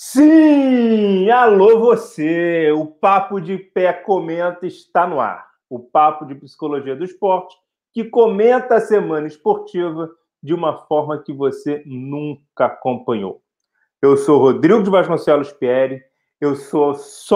[0.00, 1.28] Sim!
[1.28, 2.70] Alô você!
[2.70, 5.44] O Papo de Pé Comenta está no ar.
[5.68, 7.56] O Papo de Psicologia do Esporte
[7.92, 10.08] que comenta a semana esportiva
[10.40, 13.42] de uma forma que você nunca acompanhou.
[14.00, 16.00] Eu sou Rodrigo de Vasconcelos Pieri,
[16.40, 16.94] eu sou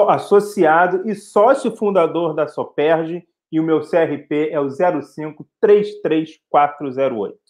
[0.09, 7.42] associado e sócio fundador da Soperge e o meu CRP é o 0533408.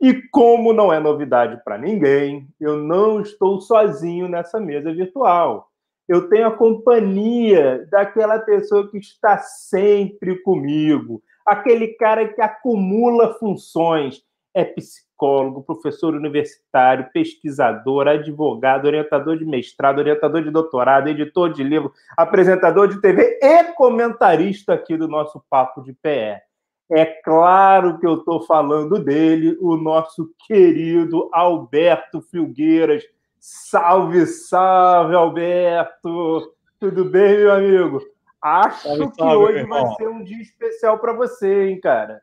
[0.00, 5.68] E como não é novidade para ninguém, eu não estou sozinho nessa mesa virtual.
[6.08, 14.22] Eu tenho a companhia daquela pessoa que está sempre comigo, aquele cara que acumula funções,
[14.54, 21.92] é psicólogo, professor universitário, pesquisador, advogado, orientador de mestrado, orientador de doutorado, editor de livro,
[22.16, 26.49] apresentador de TV e comentarista aqui do nosso Papo de PR.
[26.92, 33.04] É claro que eu estou falando dele, o nosso querido Alberto Filgueiras.
[33.38, 36.52] Salve, salve, Alberto!
[36.80, 38.02] Tudo bem, meu amigo?
[38.42, 42.20] Acho salve, que salve, hoje vai ser um dia especial para você, hein, cara?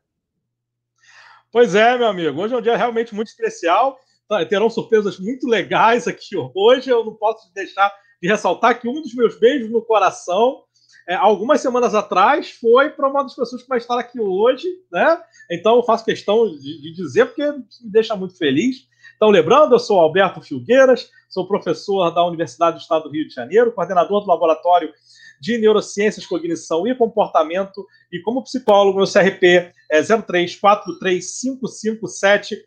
[1.49, 2.41] Pois é, meu amigo.
[2.41, 3.97] Hoje é um dia realmente muito especial.
[4.27, 6.89] Tá, terão surpresas muito legais aqui hoje.
[6.89, 7.89] Eu não posso deixar
[8.21, 10.63] de ressaltar que um dos meus beijos no coração
[11.07, 15.17] é, algumas semanas atrás foi para uma das pessoas que vai estar aqui hoje, né?
[15.49, 18.85] Então faço questão de, de dizer porque me deixa muito feliz.
[19.15, 23.33] Então, lembrando, eu sou Alberto Filgueiras, sou professor da Universidade do Estado do Rio de
[23.33, 24.93] Janeiro, coordenador do Laboratório
[25.41, 32.57] de Neurociências, Cognição e Comportamento, e como psicólogo, meu CRP é 0343557.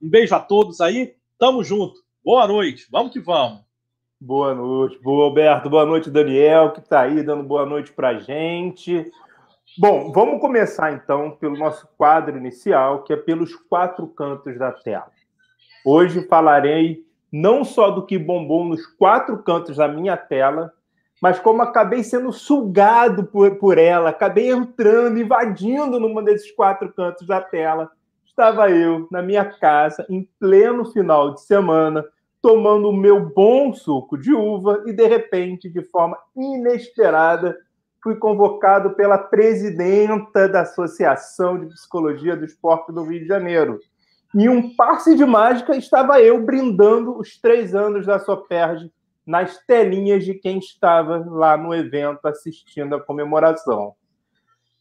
[0.00, 2.00] Um beijo a todos aí, tamo junto.
[2.24, 3.69] Boa noite, vamos que vamos.
[4.22, 8.18] Boa noite, boa Alberto, boa noite Daniel, que está aí dando boa noite para a
[8.18, 9.10] gente.
[9.78, 15.10] Bom, vamos começar então pelo nosso quadro inicial, que é pelos quatro cantos da tela.
[15.86, 20.70] Hoje falarei não só do que bombou nos quatro cantos da minha tela,
[21.22, 27.26] mas como acabei sendo sugado por, por ela, acabei entrando, invadindo numa desses quatro cantos
[27.26, 27.90] da tela.
[28.26, 32.04] Estava eu na minha casa, em pleno final de semana,
[32.42, 37.56] tomando o meu bom suco de uva e, de repente, de forma inesperada,
[38.02, 43.78] fui convocado pela presidenta da Associação de Psicologia do Esporte do Rio de Janeiro.
[44.34, 48.90] Em um passe de mágica, estava eu brindando os três anos da Soperge
[49.26, 53.94] nas telinhas de quem estava lá no evento assistindo a comemoração.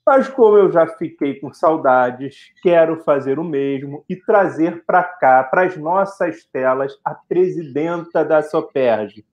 [0.10, 5.44] Mas como eu já fiquei com saudades, quero fazer o mesmo e trazer para cá,
[5.44, 9.24] para as nossas telas, a presidenta da Soperge,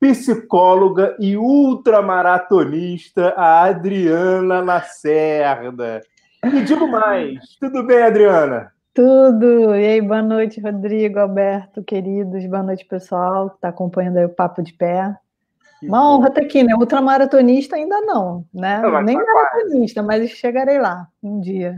[0.00, 6.00] psicóloga e ultramaratonista, a Adriana Lacerda.
[6.42, 8.72] E digo mais, tudo bem, Adriana?
[8.94, 9.74] Tudo!
[9.76, 14.30] E aí, boa noite, Rodrigo, Alberto, queridos, boa noite, pessoal, que está acompanhando aí o
[14.30, 15.14] Papo de Pé.
[15.82, 16.74] Uma honra estar aqui, né?
[16.74, 18.80] Ultramaratonista ainda não, né?
[18.80, 21.76] Não, Nem maratonista, mas chegarei lá um dia.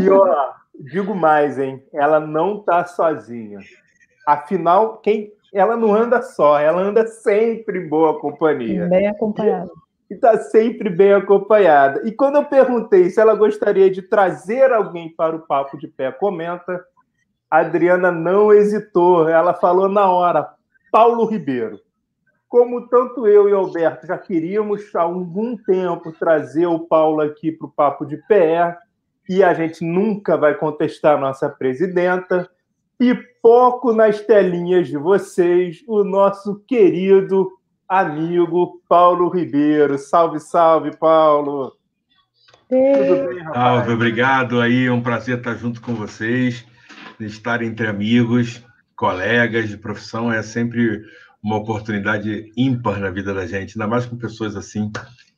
[0.00, 1.82] E ó, digo mais, hein?
[1.92, 3.60] Ela não está sozinha.
[4.26, 8.86] Afinal, quem ela não anda só, ela anda sempre em boa companhia.
[8.86, 9.70] Bem acompanhada.
[10.10, 12.02] E está sempre bem acompanhada.
[12.06, 16.10] E quando eu perguntei se ela gostaria de trazer alguém para o Papo de Pé
[16.10, 16.84] Comenta,
[17.50, 19.28] a Adriana não hesitou.
[19.28, 20.48] Ela falou na hora,
[20.90, 21.80] Paulo Ribeiro
[22.48, 27.66] como tanto eu e Alberto já queríamos há algum tempo trazer o Paulo aqui para
[27.66, 28.76] o Papo de Pé,
[29.28, 32.48] e a gente nunca vai contestar a nossa presidenta,
[32.98, 37.52] pipoco nas telinhas de vocês, o nosso querido
[37.86, 39.98] amigo Paulo Ribeiro.
[39.98, 41.72] Salve, salve, Paulo!
[42.68, 43.54] Tudo bem, rapaz?
[43.54, 46.66] Salve, obrigado aí, é um prazer estar junto com vocês,
[47.20, 48.64] estar entre amigos,
[48.96, 51.02] colegas de profissão, é sempre
[51.42, 54.90] uma oportunidade ímpar na vida da gente, ainda mais com pessoas assim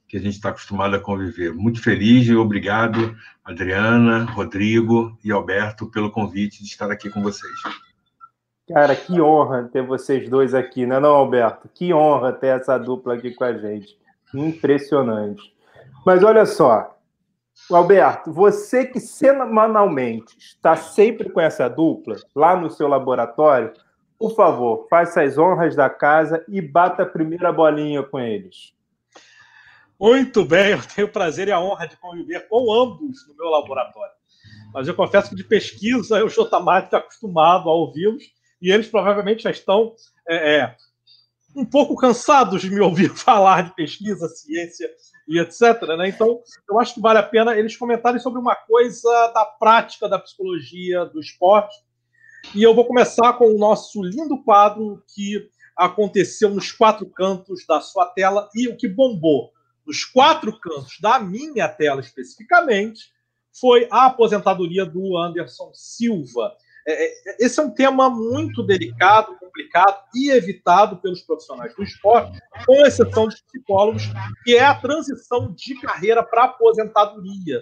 [0.09, 1.55] que a gente está acostumado a conviver.
[1.55, 7.55] Muito feliz e obrigado, Adriana, Rodrigo e Alberto, pelo convite de estar aqui com vocês.
[8.69, 11.69] Cara, que honra ter vocês dois aqui, não é não, Alberto?
[11.73, 13.99] Que honra ter essa dupla aqui com a gente.
[14.35, 15.43] Impressionante.
[16.07, 16.97] Mas olha só,
[17.71, 23.73] Alberto, você que semanalmente está sempre com essa dupla lá no seu laboratório,
[24.21, 28.75] por favor, faça as honras da casa e bata a primeira bolinha com eles.
[29.99, 33.47] Muito bem, eu tenho o prazer e a honra de conviver com ambos no meu
[33.47, 34.13] laboratório.
[34.75, 38.23] Mas eu confesso que de pesquisa eu estou mais acostumado a ouvi-los
[38.61, 39.95] e eles provavelmente já estão
[40.29, 40.77] é, é,
[41.57, 44.91] um pouco cansados de me ouvir falar de pesquisa, ciência
[45.27, 45.81] e etc.
[45.97, 46.09] Né?
[46.09, 50.19] Então, eu acho que vale a pena eles comentarem sobre uma coisa da prática da
[50.19, 51.75] psicologia do esporte
[52.55, 57.81] e eu vou começar com o nosso lindo quadro que aconteceu nos quatro cantos da
[57.81, 59.53] sua tela e o que bombou
[59.87, 63.11] nos quatro cantos da minha tela especificamente
[63.59, 66.55] foi a aposentadoria do Anderson Silva.
[66.87, 72.39] É, é, esse é um tema muito delicado, complicado e evitado pelos profissionais do esporte,
[72.65, 74.05] com exceção dos psicólogos,
[74.45, 77.61] que é a transição de carreira para aposentadoria.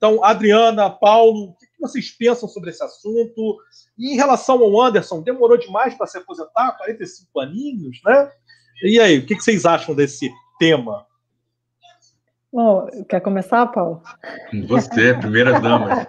[0.00, 3.58] Então, Adriana, Paulo, o que vocês pensam sobre esse assunto?
[3.98, 8.30] E em relação ao Anderson, demorou demais para se aposentar, 45 aninhos, né?
[8.82, 11.04] E aí, o que vocês acham desse tema?
[12.50, 14.00] Bom, quer começar, Paulo?
[14.68, 16.06] Você, primeira dama.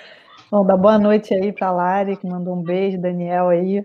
[0.50, 3.84] Bom, dá boa noite aí para a Lari, que mandou um beijo, Daniel aí.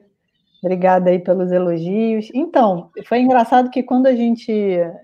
[0.63, 2.29] Obrigada aí pelos elogios.
[2.33, 4.53] Então, foi engraçado que quando a gente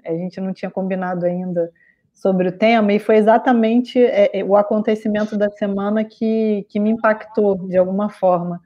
[0.05, 1.69] a gente não tinha combinado ainda
[2.15, 6.89] sobre o tema, e foi exatamente é, é, o acontecimento da semana que, que me
[6.89, 8.61] impactou de alguma forma.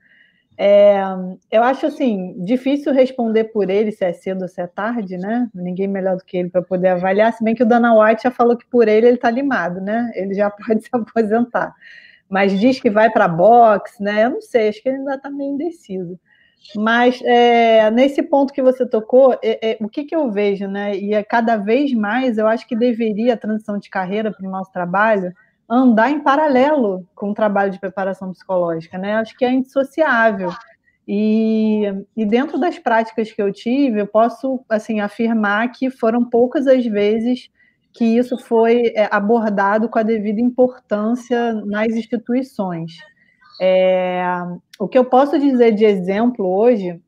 [0.55, 1.01] É,
[1.49, 5.49] eu acho assim difícil responder por ele se é cedo ou se é tarde, né?
[5.53, 7.33] Ninguém melhor do que ele para poder avaliar.
[7.33, 10.11] Se bem que o Dana White já falou que por ele ele está limado, né?
[10.13, 11.73] Ele já pode se aposentar,
[12.29, 14.25] mas diz que vai para boxe, né?
[14.25, 16.19] Eu não sei, acho que ele ainda está meio indeciso.
[16.75, 20.95] Mas é, nesse ponto que você tocou, é, é, o que, que eu vejo, né?
[20.95, 24.51] E é cada vez mais eu acho que deveria a transição de carreira para o
[24.51, 25.33] nosso trabalho
[25.69, 29.15] andar em paralelo com o trabalho de preparação psicológica, né?
[29.15, 30.51] Acho que é indissociável.
[31.07, 31.85] E,
[32.15, 36.85] e dentro das práticas que eu tive, eu posso assim afirmar que foram poucas as
[36.85, 37.49] vezes
[37.93, 42.93] que isso foi é, abordado com a devida importância nas instituições.
[43.59, 44.23] É,
[44.79, 47.01] o que eu posso dizer de exemplo hoje,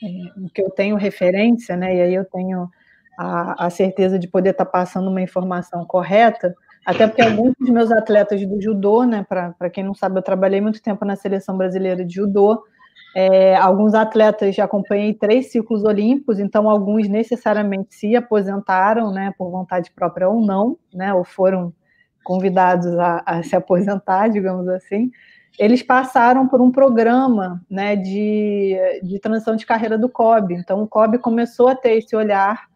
[0.00, 2.70] é, o que eu tenho referência, né, e aí eu tenho
[3.18, 6.54] a, a certeza de poder estar passando uma informação correta,
[6.86, 10.60] até porque alguns dos meus atletas do judô, né, para quem não sabe, eu trabalhei
[10.60, 12.62] muito tempo na seleção brasileira de judô,
[13.16, 19.50] é, alguns atletas já acompanhei três ciclos olímpicos, então alguns necessariamente se aposentaram, né, por
[19.50, 21.72] vontade própria ou não, né, ou foram
[22.22, 25.10] convidados a, a se aposentar, digamos assim
[25.58, 30.54] eles passaram por um programa né, de, de transição de carreira do COB.
[30.54, 32.68] Então, o COB começou a ter esse olhar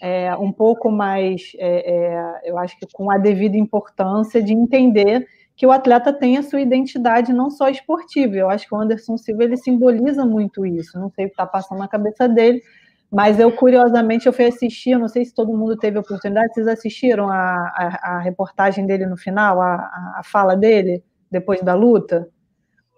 [0.00, 5.26] é, um pouco mais, é, é, eu acho que com a devida importância de entender
[5.54, 8.34] que o atleta tem a sua identidade não só esportiva.
[8.34, 10.98] Eu acho que o Anderson Silva ele simboliza muito isso.
[10.98, 12.62] Não sei o que está passando na cabeça dele,
[13.12, 14.96] mas eu curiosamente eu fui assistir.
[14.96, 16.54] Não sei se todo mundo teve a oportunidade.
[16.54, 19.74] Vocês assistiram a, a, a reportagem dele no final, a,
[20.16, 21.04] a fala dele?
[21.30, 22.28] Depois da luta.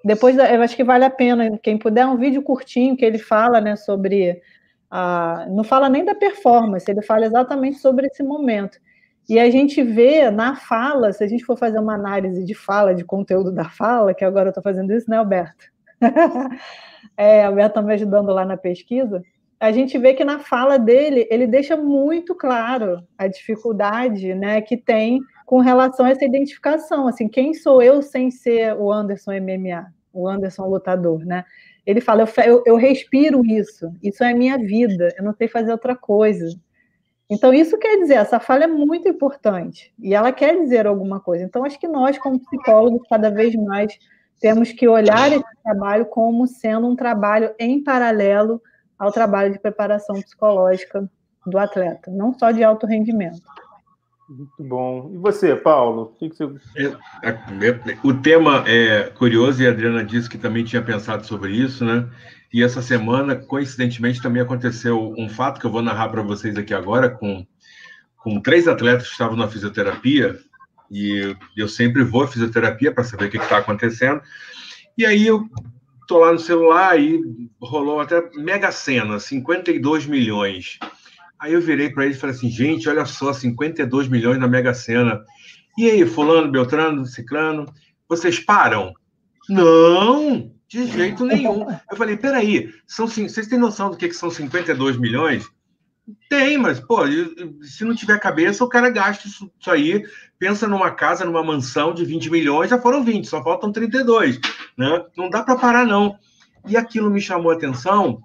[0.04, 3.60] Depois, eu acho que vale a pena, quem puder, um vídeo curtinho que ele fala,
[3.60, 4.40] né, sobre.
[4.90, 8.78] A, não fala nem da performance, ele fala exatamente sobre esse momento.
[9.28, 12.94] E a gente vê na fala, se a gente for fazer uma análise de fala,
[12.94, 15.64] de conteúdo da fala, que agora eu estou fazendo isso, né, Alberto?
[17.16, 19.22] é, Alberto está me ajudando lá na pesquisa.
[19.60, 24.76] A gente vê que na fala dele, ele deixa muito claro a dificuldade né, que
[24.76, 25.20] tem
[25.52, 30.26] com relação a essa identificação, assim, quem sou eu sem ser o Anderson MMA, o
[30.26, 31.44] Anderson lutador, né?
[31.84, 35.70] Ele fala, eu, eu, eu respiro isso, isso é minha vida, eu não sei fazer
[35.70, 36.58] outra coisa.
[37.28, 41.44] Então, isso quer dizer, essa fala é muito importante e ela quer dizer alguma coisa.
[41.44, 43.92] Então, acho que nós, como psicólogos, cada vez mais
[44.40, 48.58] temos que olhar esse trabalho como sendo um trabalho em paralelo
[48.98, 51.06] ao trabalho de preparação psicológica
[51.46, 53.42] do atleta, não só de alto rendimento.
[54.32, 55.10] Muito bom.
[55.14, 56.14] E você, Paulo?
[56.18, 56.44] O, que você...
[57.22, 61.52] É, é, o tema é curioso e a Adriana disse que também tinha pensado sobre
[61.52, 62.08] isso, né?
[62.52, 66.72] E essa semana, coincidentemente, também aconteceu um fato que eu vou narrar para vocês aqui
[66.72, 67.46] agora, com,
[68.16, 70.38] com três atletas que estavam na fisioterapia,
[70.90, 74.20] e eu sempre vou à fisioterapia para saber o que está acontecendo.
[74.96, 75.46] E aí eu
[76.06, 77.22] tô lá no celular e
[77.60, 80.78] rolou até mega cena, 52 milhões.
[81.42, 84.72] Aí eu virei para ele e falei assim, gente, olha só, 52 milhões na Mega
[84.72, 85.24] Sena.
[85.76, 87.66] E aí, fulano, Beltrano, Ciclano,
[88.08, 88.94] vocês param?
[89.48, 91.66] Não, de jeito nenhum.
[91.90, 95.44] Eu falei, peraí, são, vocês têm noção do que, que são 52 milhões?
[96.30, 97.00] Tem, mas, pô,
[97.62, 100.04] se não tiver cabeça, o cara gasta isso, isso, aí,
[100.38, 104.38] pensa numa casa, numa mansão de 20 milhões, já foram 20, só faltam 32,
[104.78, 105.04] né?
[105.16, 106.16] Não dá para parar, não.
[106.68, 108.22] E aquilo me chamou a atenção,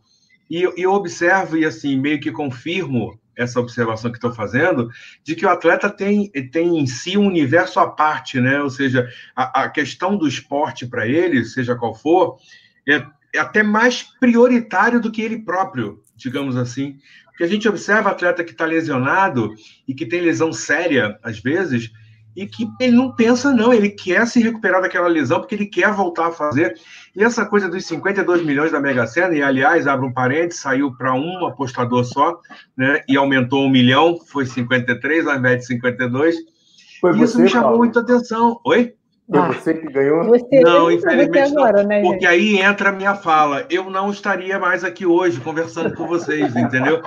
[0.50, 4.90] e eu observo e assim meio que confirmo essa observação que estou fazendo,
[5.24, 8.62] de que o atleta tem, tem em si um universo à parte, né?
[8.62, 12.38] Ou seja, a, a questão do esporte para ele, seja qual for,
[12.88, 16.98] é, é, até mais prioritário do que ele próprio, digamos assim.
[17.28, 19.54] Porque a gente observa atleta que está lesionado
[19.88, 21.92] e que tem lesão séria, às vezes,
[22.38, 25.92] e que ele não pensa, não, ele quer se recuperar daquela lesão, porque ele quer
[25.92, 26.80] voltar a fazer.
[27.16, 30.96] E essa coisa dos 52 milhões da Mega Sena, e aliás, abre um parênteses, saiu
[30.96, 32.40] para um apostador só,
[32.78, 33.02] né?
[33.10, 36.36] E aumentou um milhão, foi 53 ao invés de 52.
[37.02, 37.78] Foi Isso você, me chamou Paulo.
[37.80, 38.62] muita atenção.
[38.64, 38.94] Oi?
[39.30, 40.24] Foi ah, você que ganhou?
[40.24, 41.90] Você não, infelizmente agora, não.
[41.90, 43.66] Né, porque aí entra a minha fala.
[43.70, 47.02] Eu não estaria mais aqui hoje conversando com vocês, entendeu?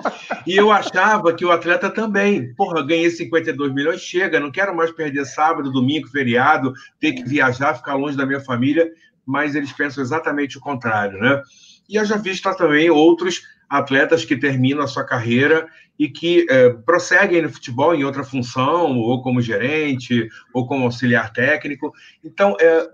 [0.47, 2.55] E eu achava que o atleta também.
[2.55, 7.75] Porra, ganhei 52 milhões, chega, não quero mais perder sábado, domingo, feriado, ter que viajar,
[7.75, 8.91] ficar longe da minha família.
[9.25, 11.41] Mas eles pensam exatamente o contrário, né?
[11.89, 15.67] E eu já vi também outros atletas que terminam a sua carreira
[16.01, 21.31] e que é, prosseguem no futebol em outra função, ou como gerente, ou como auxiliar
[21.31, 21.93] técnico.
[22.25, 22.89] Então, é,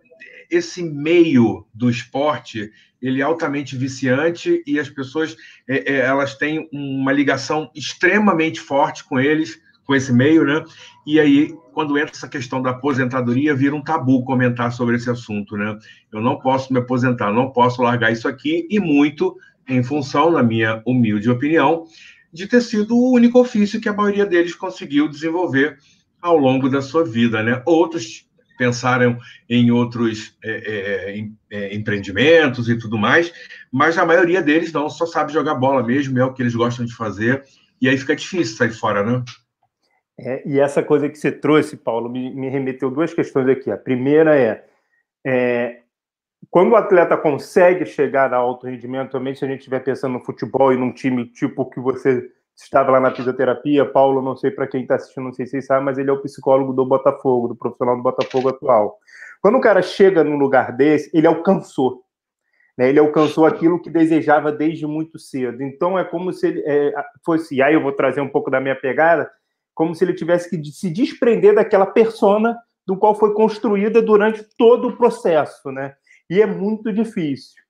[0.51, 2.69] esse meio do esporte
[3.01, 5.37] ele é altamente viciante e as pessoas
[5.69, 10.65] é, é, elas têm uma ligação extremamente forte com eles, com esse meio, né?
[11.07, 15.57] E aí, quando entra essa questão da aposentadoria, vira um tabu comentar sobre esse assunto,
[15.57, 15.79] né?
[16.11, 19.37] Eu não posso me aposentar, não posso largar isso aqui, e muito
[19.69, 21.85] em função, na minha humilde opinião,
[22.37, 25.79] de ter sido o único ofício que a maioria deles conseguiu desenvolver
[26.21, 27.43] ao longo da sua vida.
[27.43, 27.63] Né?
[27.65, 28.27] Outros
[28.59, 33.33] pensaram em outros é, é, é, empreendimentos e tudo mais,
[33.73, 36.87] mas a maioria deles não, só sabe jogar bola mesmo, é o que eles gostam
[36.87, 37.43] de fazer,
[37.81, 39.23] e aí fica difícil sair fora, né?
[40.19, 43.71] É, e essa coisa que você trouxe, Paulo, me, me remeteu duas questões aqui.
[43.71, 44.65] A primeira é,
[45.27, 45.81] é
[46.51, 50.25] quando o atleta consegue chegar a alto rendimento, também se a gente estiver pensando no
[50.25, 54.67] futebol e num time tipo que você estava lá na fisioterapia, Paulo, não sei para
[54.67, 57.49] quem está assistindo, não sei se vocês sabem, mas ele é o psicólogo do Botafogo,
[57.49, 58.99] do profissional do Botafogo atual.
[59.43, 62.03] Quando o cara chega num lugar desse, ele alcançou.
[62.77, 62.89] Né?
[62.89, 65.63] Ele alcançou aquilo que desejava desde muito cedo.
[65.63, 68.61] Então é como se ele é, fosse, e aí eu vou trazer um pouco da
[68.61, 69.31] minha pegada,
[69.75, 74.89] como se ele tivesse que se desprender daquela persona do qual foi construída durante todo
[74.89, 75.95] o processo, né?
[76.29, 77.63] E é muito difícil.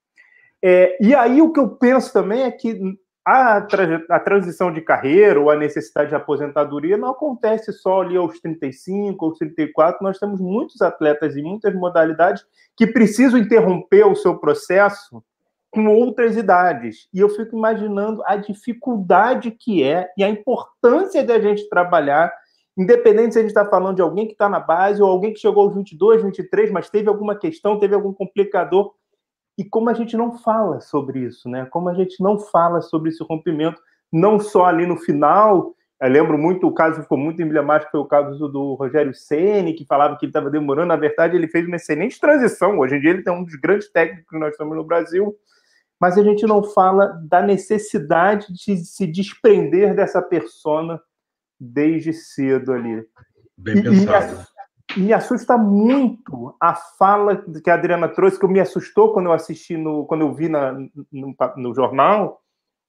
[0.62, 2.78] É, e aí o que eu penso também é que
[3.26, 3.66] a,
[4.10, 9.24] a transição de carreira ou a necessidade de aposentadoria não acontece só ali aos 35
[9.24, 10.02] ou 34.
[10.02, 12.44] Nós temos muitos atletas em muitas modalidades
[12.76, 15.22] que precisam interromper o seu processo
[15.72, 17.08] com outras idades.
[17.12, 22.32] E eu fico imaginando a dificuldade que é e a importância da gente trabalhar
[22.76, 25.40] Independente se a gente está falando de alguém que está na base ou alguém que
[25.40, 28.92] chegou aos 22, 23, mas teve alguma questão, teve algum complicador.
[29.56, 31.66] E como a gente não fala sobre isso, né?
[31.70, 33.80] Como a gente não fala sobre esse rompimento,
[34.12, 35.74] não só ali no final.
[35.98, 39.86] Eu lembro muito, o caso ficou muito emblemático, foi o caso do Rogério Ceni que
[39.86, 40.88] falava que ele estava demorando.
[40.88, 42.78] Na verdade, ele fez uma excelente transição.
[42.78, 45.34] Hoje em dia, ele tem um dos grandes técnicos que nós temos no Brasil.
[45.98, 51.00] Mas a gente não fala da necessidade de se desprender dessa persona
[51.58, 53.04] desde cedo ali.
[53.56, 54.46] Bem pensado.
[54.96, 59.32] E, me assusta muito a fala que a Adriana trouxe, que me assustou quando eu
[59.32, 60.72] assisti no, quando eu vi na,
[61.12, 62.40] no, no jornal,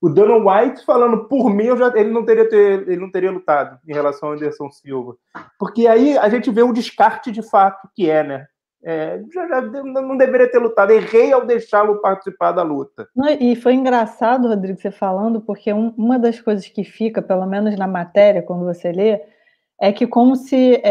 [0.02, 3.80] o Donald White falando por mim, já, ele não teria ter, ele não teria lutado
[3.88, 5.16] em relação ao Anderson Silva,
[5.58, 8.48] porque aí a gente vê o descarte de fato que é, né?
[8.84, 10.92] É, já, já, não deveria ter lutado.
[10.92, 13.08] Errei ao deixá-lo participar da luta.
[13.40, 17.76] e foi engraçado, Rodrigo, você falando, porque um, uma das coisas que fica, pelo menos
[17.78, 19.22] na matéria, quando você lê,
[19.80, 20.82] é que como se é,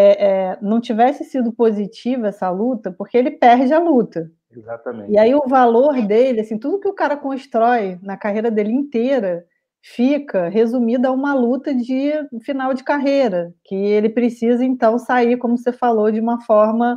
[0.52, 4.30] é, não tivesse sido positiva essa luta, porque ele perde a luta.
[4.54, 5.12] Exatamente.
[5.12, 9.44] E aí o valor dele, assim, tudo que o cara constrói na carreira dele inteira
[9.82, 12.12] fica resumido a uma luta de
[12.42, 16.96] final de carreira, que ele precisa então sair, como você falou, de uma forma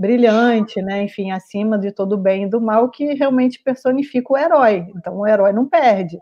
[0.00, 1.02] brilhante, né?
[1.02, 4.86] Enfim, acima de todo o bem e do mal, que realmente personifica o herói.
[4.96, 6.18] Então, o herói não perde.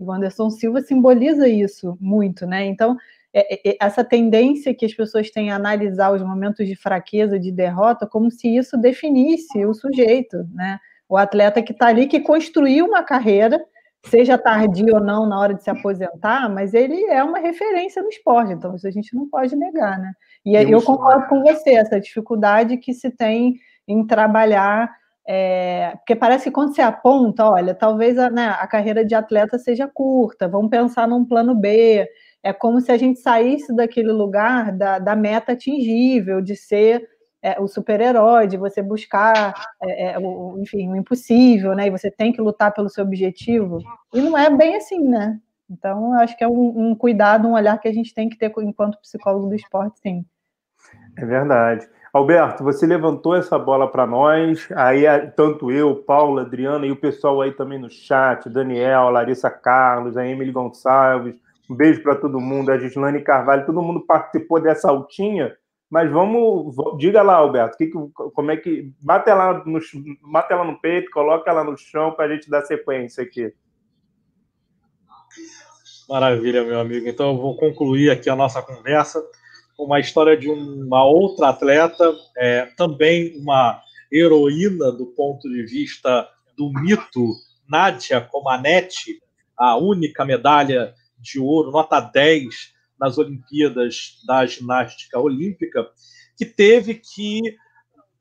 [0.00, 2.66] E o Anderson Silva simboliza isso muito, né?
[2.66, 2.96] Então,
[3.32, 7.38] é, é, é, essa tendência que as pessoas têm a analisar os momentos de fraqueza,
[7.38, 10.80] de derrota, como se isso definisse o sujeito, né?
[11.08, 13.64] O atleta que está ali, que construiu uma carreira,
[14.06, 18.08] seja tardio ou não na hora de se aposentar, mas ele é uma referência no
[18.08, 20.12] esporte, então isso a gente não pode negar, né?
[20.44, 24.90] E eu, eu concordo com você, essa dificuldade que se tem em trabalhar,
[25.28, 29.58] é, porque parece que quando você aponta, olha, talvez a, né, a carreira de atleta
[29.58, 32.08] seja curta, vamos pensar num plano B,
[32.42, 37.06] é como se a gente saísse daquele lugar da, da meta atingível, de ser
[37.42, 41.86] é, o super-herói, de você buscar, é, é, o, enfim, o impossível, né?
[41.86, 43.78] E você tem que lutar pelo seu objetivo.
[44.12, 45.38] E não é bem assim, né?
[45.68, 48.52] Então, acho que é um, um, cuidado, um olhar que a gente tem que ter
[48.58, 50.24] enquanto psicólogo do esporte, sim.
[51.16, 51.88] É verdade.
[52.12, 55.04] Alberto, você levantou essa bola para nós, aí
[55.36, 60.26] tanto eu, Paulo, Adriana e o pessoal aí também no chat, Daniel, Larissa Carlos, a
[60.26, 61.36] Emily Gonçalves,
[61.70, 65.54] um beijo para todo mundo, a Gislane Carvalho, todo mundo participou dessa altinha
[65.90, 68.92] Mas vamos, diga lá, Alberto, que, como é que.
[69.02, 69.80] Mata ela, no,
[70.22, 73.52] mata ela no peito, coloca ela no chão para a gente dar sequência aqui.
[76.08, 77.08] Maravilha, meu amigo.
[77.08, 79.20] Então eu vou concluir aqui a nossa conversa
[79.76, 83.80] com uma história de uma outra atleta, é, também uma
[84.12, 87.32] heroína do ponto de vista do mito,
[87.68, 89.20] Nadia Comaneci,
[89.56, 95.90] a única medalha de ouro, nota 10 nas Olimpíadas da Ginástica Olímpica,
[96.36, 97.40] que teve que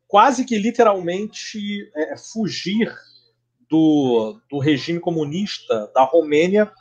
[0.07, 2.91] quase que literalmente é, fugir
[3.69, 6.71] do, do regime comunista da Romênia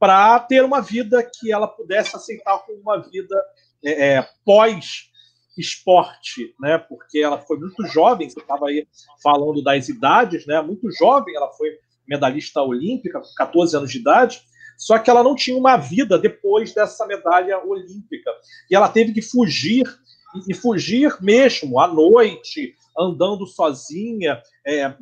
[0.00, 3.36] para ter uma vida que ela pudesse aceitar como uma vida
[3.84, 5.12] é, é pós
[5.56, 6.78] esporte, né?
[6.78, 8.86] Porque ela foi muito jovem, você estava aí
[9.22, 10.60] falando das idades, né?
[10.62, 11.68] Muito jovem, ela foi
[12.08, 14.42] medalhista olímpica, com 14 anos de idade,
[14.82, 18.32] só que ela não tinha uma vida depois dessa medalha olímpica.
[18.68, 19.84] E ela teve que fugir,
[20.48, 24.92] e fugir mesmo, à noite, andando sozinha, é,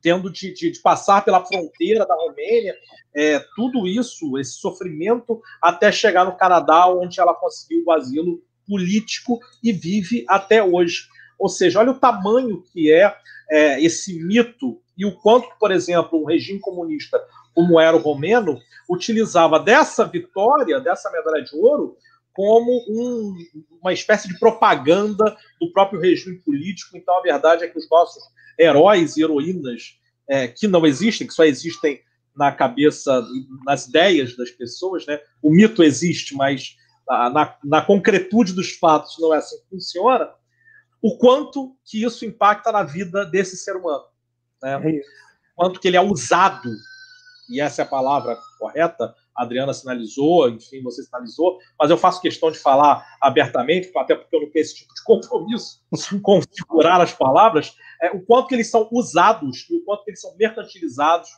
[0.00, 2.72] tendo de, de, de, passar pela fronteira da Romênia,
[3.12, 9.40] é, tudo isso, esse sofrimento, até chegar no Canadá, onde ela conseguiu o asilo político
[9.60, 11.08] e vive até hoje.
[11.36, 13.12] Ou seja, olha o tamanho que é,
[13.50, 17.20] é esse mito e o quanto, por exemplo, um regime comunista
[17.54, 21.96] como era o romeno, utilizava dessa vitória, dessa medalha de ouro,
[22.32, 23.34] como um,
[23.80, 26.96] uma espécie de propaganda do próprio regime político.
[26.96, 28.22] Então, a verdade é que os nossos
[28.58, 32.00] heróis e heroínas, é, que não existem, que só existem
[32.36, 33.24] na cabeça,
[33.66, 35.20] nas ideias das pessoas, né?
[35.42, 36.76] o mito existe, mas
[37.08, 40.30] na, na concretude dos fatos não é assim que funciona,
[41.02, 44.04] o quanto que isso impacta na vida desse ser humano.
[44.62, 44.74] Né?
[44.74, 45.00] É
[45.56, 46.70] quanto que ele é usado,
[47.50, 52.20] e essa é a palavra correta, a Adriana sinalizou, enfim, você sinalizou, mas eu faço
[52.20, 55.82] questão de falar abertamente, até porque eu não tenho esse tipo de compromisso
[56.22, 60.10] com figurar as palavras, é, o quanto que eles são usados e o quanto que
[60.10, 61.28] eles são mercantilizados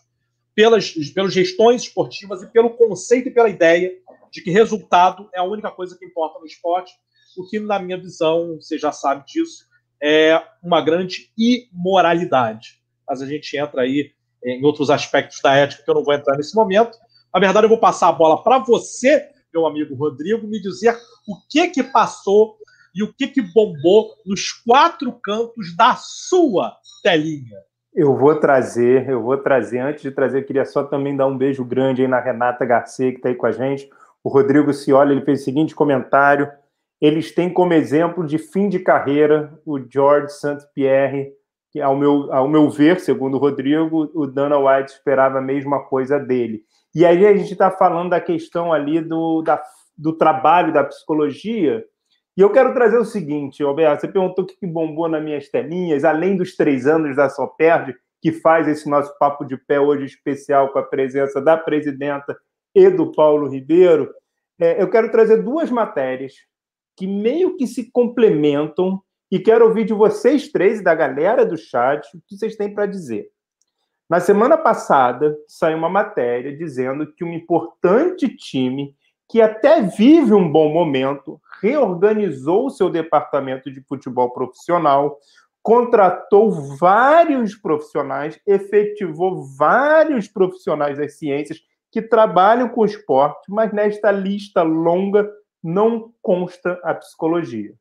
[0.55, 3.93] pelas, pelas gestões esportivas e pelo conceito e pela ideia
[4.31, 6.93] de que resultado é a única coisa que importa no esporte,
[7.37, 9.67] o que, na minha visão, você já sabe disso,
[10.03, 12.81] é uma grande imoralidade.
[13.07, 14.13] Mas a gente entra aí
[14.45, 16.97] em outros aspectos da ética que eu não vou entrar nesse momento.
[17.33, 21.37] Na verdade, eu vou passar a bola para você, meu amigo Rodrigo, me dizer o
[21.49, 22.57] que que passou
[22.95, 27.59] e o que que bombou nos quatro cantos da sua telinha.
[27.95, 29.81] Eu vou trazer, eu vou trazer.
[29.81, 33.11] Antes de trazer, eu queria só também dar um beijo grande aí na Renata Garcia,
[33.11, 33.89] que está aí com a gente.
[34.25, 36.51] O Rodrigo Cioli ele fez o seguinte comentário:
[37.01, 40.67] eles têm como exemplo de fim de carreira o George St.
[41.73, 45.85] Que, ao meu, ao meu ver, segundo o Rodrigo, o Dana White esperava a mesma
[45.85, 46.65] coisa dele.
[46.95, 49.63] E aí a gente está falando da questão ali do, da,
[49.97, 51.83] do trabalho da psicologia.
[52.37, 56.05] E eu quero trazer o seguinte, Alberto, você perguntou o que bombou nas minhas telinhas,
[56.05, 60.05] além dos três anos da Só Perde, que faz esse nosso papo de pé hoje
[60.05, 62.37] especial com a presença da presidenta
[62.75, 64.11] e do Paulo Ribeiro,
[64.61, 66.35] é, eu quero trazer duas matérias
[66.97, 69.03] que meio que se complementam
[69.33, 72.75] e quero ouvir de vocês três e da galera do chat o que vocês têm
[72.75, 73.31] para dizer.
[74.07, 78.95] Na semana passada, saiu uma matéria dizendo que um importante time
[79.27, 85.19] que até vive um bom momento reorganizou o seu departamento de futebol profissional,
[85.63, 91.59] contratou vários profissionais, efetivou vários profissionais das ciências
[91.91, 95.27] que trabalham com esporte, mas nesta lista longa
[95.63, 97.73] não consta a psicologia.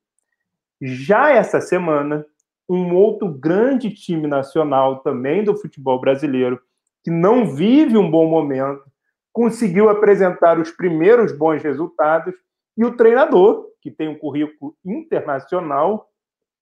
[0.82, 2.26] Já essa semana,
[2.68, 6.60] um outro grande time nacional também do futebol brasileiro,
[7.04, 8.84] que não vive um bom momento,
[9.32, 12.34] conseguiu apresentar os primeiros bons resultados
[12.78, 16.10] e o treinador, que tem um currículo internacional,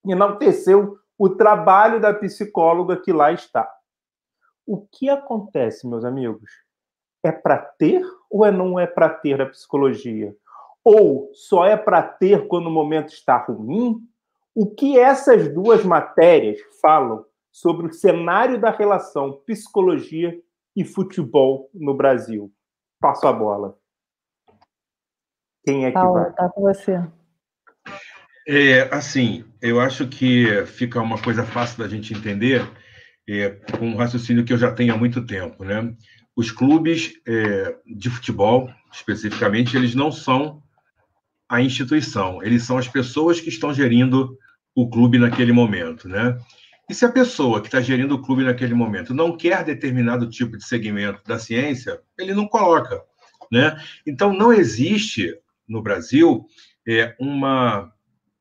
[0.05, 3.69] enalteceu o trabalho da psicóloga que lá está.
[4.65, 6.49] O que acontece, meus amigos?
[7.23, 10.35] é para ter ou é não é para ter a psicologia?
[10.91, 14.01] Ou só é para ter quando o momento está ruim?
[14.55, 20.35] O que essas duas matérias falam sobre o cenário da relação psicologia
[20.75, 22.51] e futebol no Brasil?
[22.99, 23.77] Passo a bola.
[25.63, 26.33] Quem é que Paulo, vai?
[26.33, 26.99] Tá com você.
[28.47, 32.67] É, assim, eu acho que fica uma coisa fácil da gente entender
[33.29, 35.95] é, com um raciocínio que eu já tenho há muito tempo, né?
[36.39, 40.63] os clubes é, de futebol, especificamente, eles não são
[41.49, 44.37] a instituição, eles são as pessoas que estão gerindo
[44.75, 46.37] o clube naquele momento, né?
[46.87, 50.57] E se a pessoa que está gerindo o clube naquele momento não quer determinado tipo
[50.57, 53.01] de segmento da ciência, ele não coloca,
[53.51, 53.77] né?
[54.05, 55.35] Então não existe
[55.67, 56.45] no Brasil
[56.87, 57.91] é, uma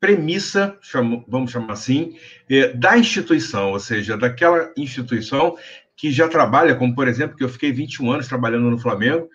[0.01, 0.79] premissa,
[1.27, 2.17] vamos chamar assim,
[2.49, 5.57] é, da instituição, ou seja, daquela instituição
[5.97, 9.29] que já trabalha, como por exemplo, que eu fiquei 21 anos trabalhando no Flamengo,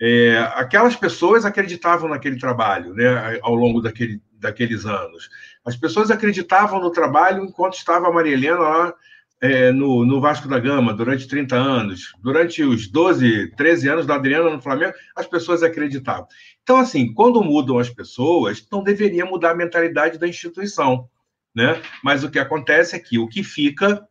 [0.00, 5.28] é, aquelas pessoas acreditavam naquele trabalho, né, ao longo daquele, daqueles anos.
[5.64, 8.94] As pessoas acreditavam no trabalho enquanto estava a Maria Helena lá
[9.40, 12.12] é, no, no, Vasco da Gama durante 30 anos.
[12.20, 16.26] Durante os 12, 13 anos da Adriana no Flamengo, as pessoas acreditavam.
[16.62, 21.08] Então, assim, quando mudam as pessoas, não deveria mudar a mentalidade da instituição.
[21.54, 21.80] Né?
[22.02, 24.06] Mas o que acontece é que o que fica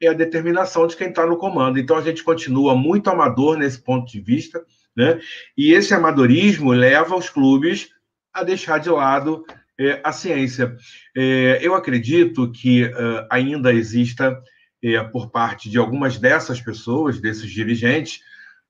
[0.00, 1.78] é a determinação de quem está no comando.
[1.78, 4.64] Então, a gente continua muito amador nesse ponto de vista,
[4.98, 5.20] né?
[5.56, 7.88] e esse amadorismo leva os clubes
[8.34, 9.44] a deixar de lado
[9.78, 10.76] é, a ciência.
[11.16, 14.36] É, eu acredito que uh, ainda exista
[14.82, 18.18] é, por parte de algumas dessas pessoas, desses dirigentes,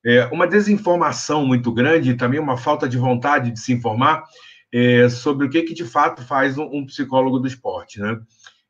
[0.04, 4.22] é, uma desinformação muito grande e também uma falta de vontade de se informar
[4.70, 8.00] é, sobre o que, que de fato faz um, um, psicólogo do esporte.
[8.00, 8.18] Né?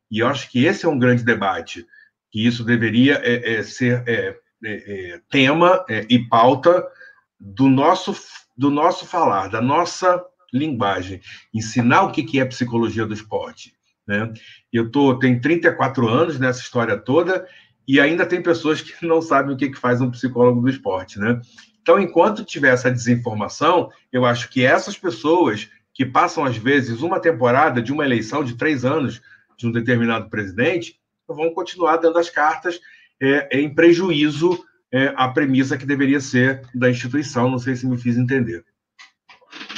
[0.09, 1.85] E eu acho que esse é um grande debate,
[2.31, 3.21] que isso deveria
[3.63, 4.03] ser
[5.29, 6.85] tema e pauta
[7.39, 8.15] do nosso,
[8.57, 10.23] do nosso falar, da nossa
[10.53, 11.21] linguagem.
[11.53, 13.73] Ensinar o que, é psicologia do esporte
[14.09, 14.33] né?
[14.73, 17.47] Eu tô, tenho 34 anos nessa história toda
[17.87, 21.19] e ainda tem pessoas que não sabem o que, que faz um psicólogo do esporte.
[21.19, 21.39] Né?
[21.79, 27.19] Então, enquanto tiver essa desinformação, eu acho que essas pessoas que passam, às vezes, uma
[27.19, 29.21] temporada de uma eleição de três anos
[29.55, 32.79] de um determinado presidente, vão continuar dando as cartas
[33.21, 37.49] é, em prejuízo é, à premissa que deveria ser da instituição.
[37.49, 38.63] Não sei se me fiz entender.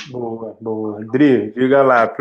[0.10, 1.02] Boa, boa.
[1.02, 2.14] Adri, diga lá,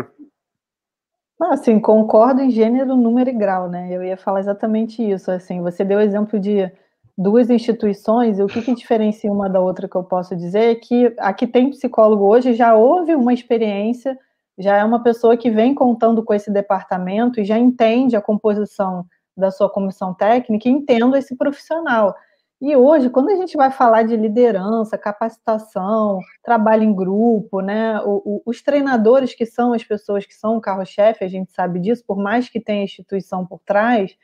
[1.41, 3.87] Assim, concordo em gênero, número e grau, né?
[3.91, 5.31] Eu ia falar exatamente isso.
[5.31, 6.71] Assim, você deu o exemplo de
[7.17, 10.75] duas instituições, e o que, que diferencia uma da outra que eu posso dizer é
[10.75, 14.17] que aqui tem psicólogo hoje, já houve uma experiência,
[14.57, 19.05] já é uma pessoa que vem contando com esse departamento e já entende a composição
[19.35, 22.15] da sua comissão técnica e entendo esse profissional.
[22.61, 28.21] E hoje, quando a gente vai falar de liderança, capacitação, trabalho em grupo, né, o,
[28.23, 32.03] o, os treinadores que são as pessoas que são o carro-chefe, a gente sabe disso,
[32.05, 34.15] por mais que tenha instituição por trás,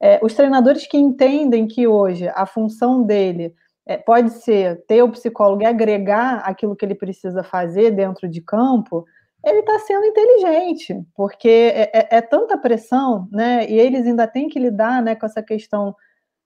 [0.00, 3.52] é, os treinadores que entendem que hoje a função dele
[3.84, 8.40] é, pode ser ter o psicólogo e agregar aquilo que ele precisa fazer dentro de
[8.40, 9.04] campo,
[9.44, 14.48] ele está sendo inteligente, porque é, é, é, tanta pressão, né, e eles ainda têm
[14.48, 15.96] que lidar né, com essa questão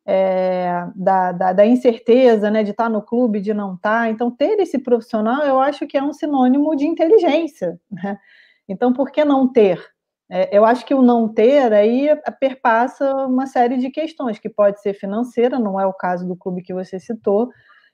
[0.07, 4.09] é, da, da, da, incerteza, né, de estar no clube, de não estar.
[4.09, 7.79] Então, ter esse profissional, eu acho que é um sinônimo de inteligência.
[7.91, 8.17] Né?
[8.69, 9.85] Então, por que não ter?
[10.31, 14.81] É, eu acho que o não ter aí perpassa uma série de questões, que pode
[14.81, 17.49] ser financeira, não é o caso do clube que você citou,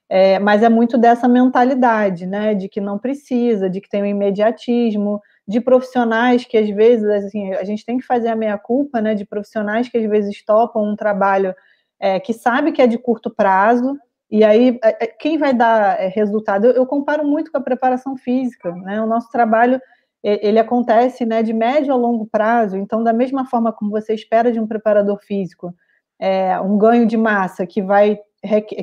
[0.09, 4.05] é, mas é muito dessa mentalidade, né, de que não precisa, de que tem o
[4.05, 9.01] um imediatismo, de profissionais que às vezes, assim, a gente tem que fazer a meia-culpa,
[9.01, 11.55] né, de profissionais que às vezes topam um trabalho
[12.03, 13.97] é, que sabe que é de curto prazo,
[14.31, 16.67] e aí é, é, quem vai dar é, resultado?
[16.67, 19.01] Eu, eu, comparo muito com a preparação física, né?
[19.01, 19.81] O nosso trabalho
[20.25, 24.53] ele acontece né, de médio a longo prazo, então, da mesma forma como você espera
[24.53, 25.75] de um preparador físico
[26.23, 28.17] é, um ganho de massa que vai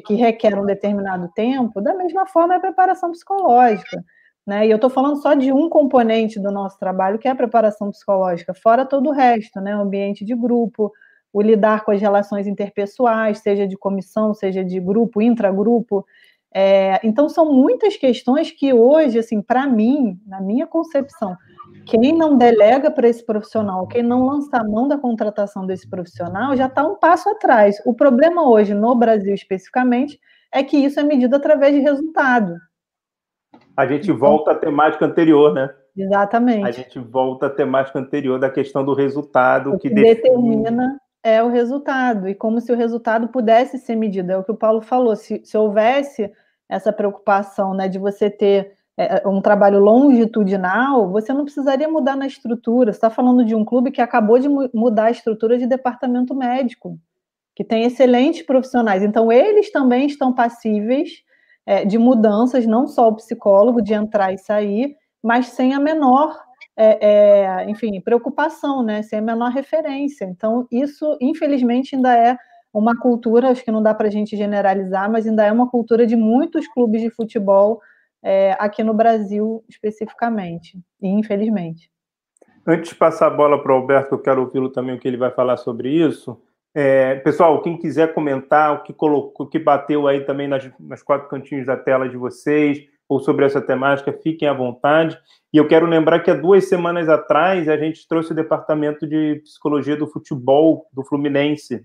[0.05, 4.03] que requer um determinado tempo, da mesma forma é a preparação psicológica.
[4.47, 4.67] Né?
[4.67, 7.91] E eu estou falando só de um componente do nosso trabalho, que é a preparação
[7.91, 9.75] psicológica, fora todo o resto, né?
[9.75, 10.91] O ambiente de grupo,
[11.31, 16.05] o lidar com as relações interpessoais, seja de comissão, seja de grupo, intragrupo.
[16.53, 21.35] É, então, são muitas questões que hoje, assim, para mim, na minha concepção,
[21.85, 26.55] quem não delega para esse profissional, quem não lança a mão da contratação desse profissional,
[26.55, 27.79] já está um passo atrás.
[27.85, 30.19] O problema hoje, no Brasil especificamente,
[30.51, 32.55] é que isso é medido através de resultado.
[33.77, 35.69] A gente volta à temática anterior, né?
[35.95, 36.65] Exatamente.
[36.65, 41.49] A gente volta à temática anterior da questão do resultado que, que determina é o
[41.49, 44.31] resultado, e como se o resultado pudesse ser medido.
[44.31, 46.31] É o que o Paulo falou, se, se houvesse
[46.67, 52.27] essa preocupação né, de você ter é, um trabalho longitudinal, você não precisaria mudar na
[52.27, 52.91] estrutura.
[52.91, 56.99] Você está falando de um clube que acabou de mudar a estrutura de departamento médico,
[57.55, 59.01] que tem excelentes profissionais.
[59.01, 61.23] Então, eles também estão passíveis
[61.65, 66.37] é, de mudanças, não só o psicólogo, de entrar e sair, mas sem a menor
[66.81, 69.01] é, é, enfim, preocupação, né?
[69.01, 70.23] Sem a menor referência.
[70.23, 72.37] Então, isso, infelizmente, ainda é
[72.73, 76.07] uma cultura, acho que não dá para a gente generalizar, mas ainda é uma cultura
[76.07, 77.81] de muitos clubes de futebol
[78.23, 81.91] é, aqui no Brasil, especificamente, e infelizmente.
[82.65, 85.17] Antes de passar a bola para o Alberto, eu quero ouvi-lo também, o que ele
[85.17, 86.41] vai falar sobre isso.
[86.73, 91.03] É, pessoal, quem quiser comentar o que colocou, o que bateu aí também nas, nas
[91.03, 95.19] quatro cantinhos da tela de vocês, ou sobre essa temática, fiquem à vontade.
[95.51, 99.41] E eu quero lembrar que há duas semanas atrás a gente trouxe o departamento de
[99.43, 101.83] psicologia do futebol do Fluminense,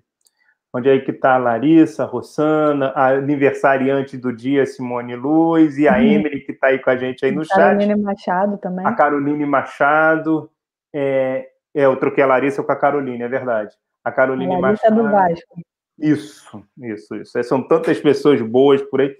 [0.70, 5.88] onde aí que está a Larissa, a Rossana, a aniversariante do dia, Simone Luz, e
[5.88, 6.02] a uhum.
[6.02, 7.54] Emily, que está aí com a gente aí no chat.
[7.54, 8.86] A Caroline Machado também.
[8.86, 10.50] A Caroline Machado.
[10.92, 13.74] É, é, eu troquei a Larissa com a Caroline, é verdade.
[14.04, 15.02] A Caroline a Larissa Machado.
[15.02, 15.60] do Vasco.
[15.98, 17.42] Isso, isso, isso.
[17.44, 19.16] São tantas pessoas boas por aí.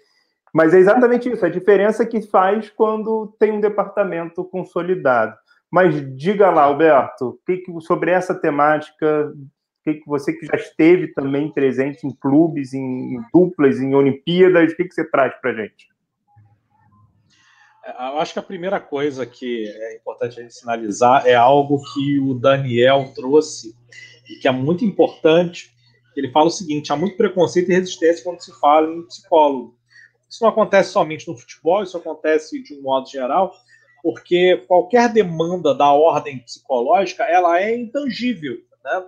[0.54, 5.36] Mas é exatamente isso, a diferença que faz quando tem um departamento consolidado.
[5.68, 9.34] Mas diga lá, Alberto, que que, sobre essa temática,
[9.82, 14.72] que, que você que já esteve também presente em clubes, em, em duplas, em Olimpíadas,
[14.72, 15.88] o que, que você traz para a gente?
[17.84, 21.82] É, eu acho que a primeira coisa que é importante a gente sinalizar é algo
[21.92, 23.74] que o Daniel trouxe
[24.30, 25.74] e que é muito importante.
[26.16, 29.76] Ele fala o seguinte: há muito preconceito e resistência quando se fala em psicólogo.
[30.34, 33.54] Isso não acontece somente no futebol, isso acontece de um modo geral,
[34.02, 39.04] porque qualquer demanda da ordem psicológica ela é intangível, né?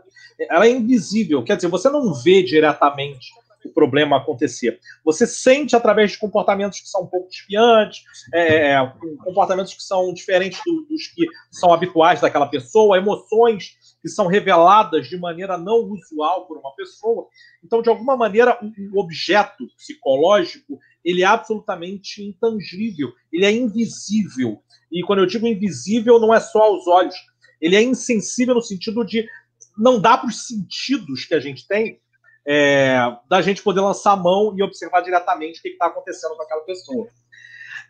[0.48, 1.42] ela é invisível.
[1.42, 3.32] Quer dizer, você não vê diretamente
[3.64, 4.78] o problema acontecer.
[5.04, 8.92] Você sente através de comportamentos que são um pouco desfiantes, é, é
[9.24, 15.08] comportamentos que são diferentes do, dos que são habituais daquela pessoa, emoções que são reveladas
[15.08, 17.26] de maneira não usual por uma pessoa.
[17.64, 18.58] Então, de alguma maneira,
[18.92, 24.60] o objeto psicológico ele é absolutamente intangível, ele é invisível.
[24.90, 27.14] E quando eu digo invisível, não é só aos olhos,
[27.60, 29.24] ele é insensível no sentido de
[29.78, 32.00] não dá para os sentidos que a gente tem
[32.46, 32.96] é,
[33.28, 36.62] da gente poder lançar a mão e observar diretamente o que está acontecendo com aquela
[36.62, 37.08] pessoa.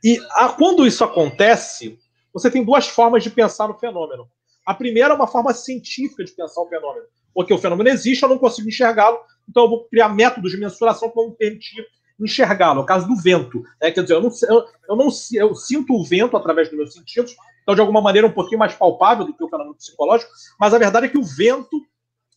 [0.02, 1.98] E a, quando isso acontece,
[2.32, 4.30] você tem duas formas de pensar no fenômeno.
[4.66, 8.28] A primeira é uma forma científica de pensar o fenômeno, porque o fenômeno existe, eu
[8.28, 11.86] não consigo enxergá-lo, então eu vou criar métodos de mensuração que vão me permitir
[12.18, 12.80] enxergá-lo.
[12.80, 13.92] No caso do vento, né?
[13.92, 17.36] quer dizer, eu não, eu, eu não eu sinto o vento através dos meus sentidos,
[17.62, 20.74] então de alguma maneira é um pouquinho mais palpável do que o fenômeno psicológico, mas
[20.74, 21.80] a verdade é que o vento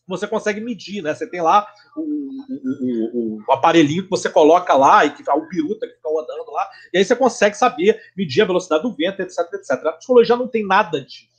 [0.06, 1.14] você consegue medir, né?
[1.14, 1.66] Você tem lá
[1.96, 6.08] o, o, o, o aparelhinho que você coloca lá e que o piruta que fica
[6.08, 9.70] rodando lá, e aí você consegue saber medir a velocidade do vento, etc, etc.
[9.86, 11.29] A psicologia não tem nada disso.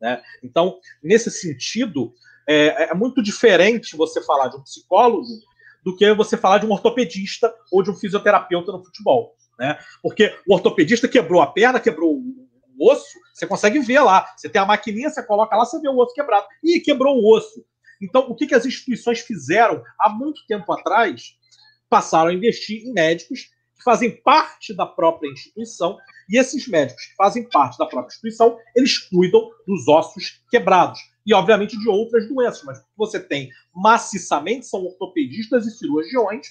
[0.00, 0.22] Né?
[0.42, 2.12] Então, nesse sentido,
[2.48, 5.26] é, é muito diferente você falar de um psicólogo
[5.84, 9.34] do que você falar de um ortopedista ou de um fisioterapeuta no futebol.
[9.58, 9.78] Né?
[10.02, 14.26] Porque o ortopedista quebrou a perna, quebrou o osso, você consegue ver lá.
[14.36, 16.46] Você tem a maquininha, você coloca lá, você vê o osso quebrado.
[16.62, 17.64] Ih, quebrou o osso.
[18.00, 21.36] Então, o que, que as instituições fizeram há muito tempo atrás?
[21.90, 25.96] Passaram a investir em médicos que fazem parte da própria instituição,
[26.28, 31.32] e esses médicos que fazem parte da própria instituição, eles cuidam dos ossos quebrados e,
[31.32, 32.62] obviamente, de outras doenças.
[32.64, 36.48] Mas você tem maciçamente são ortopedistas e cirurgiões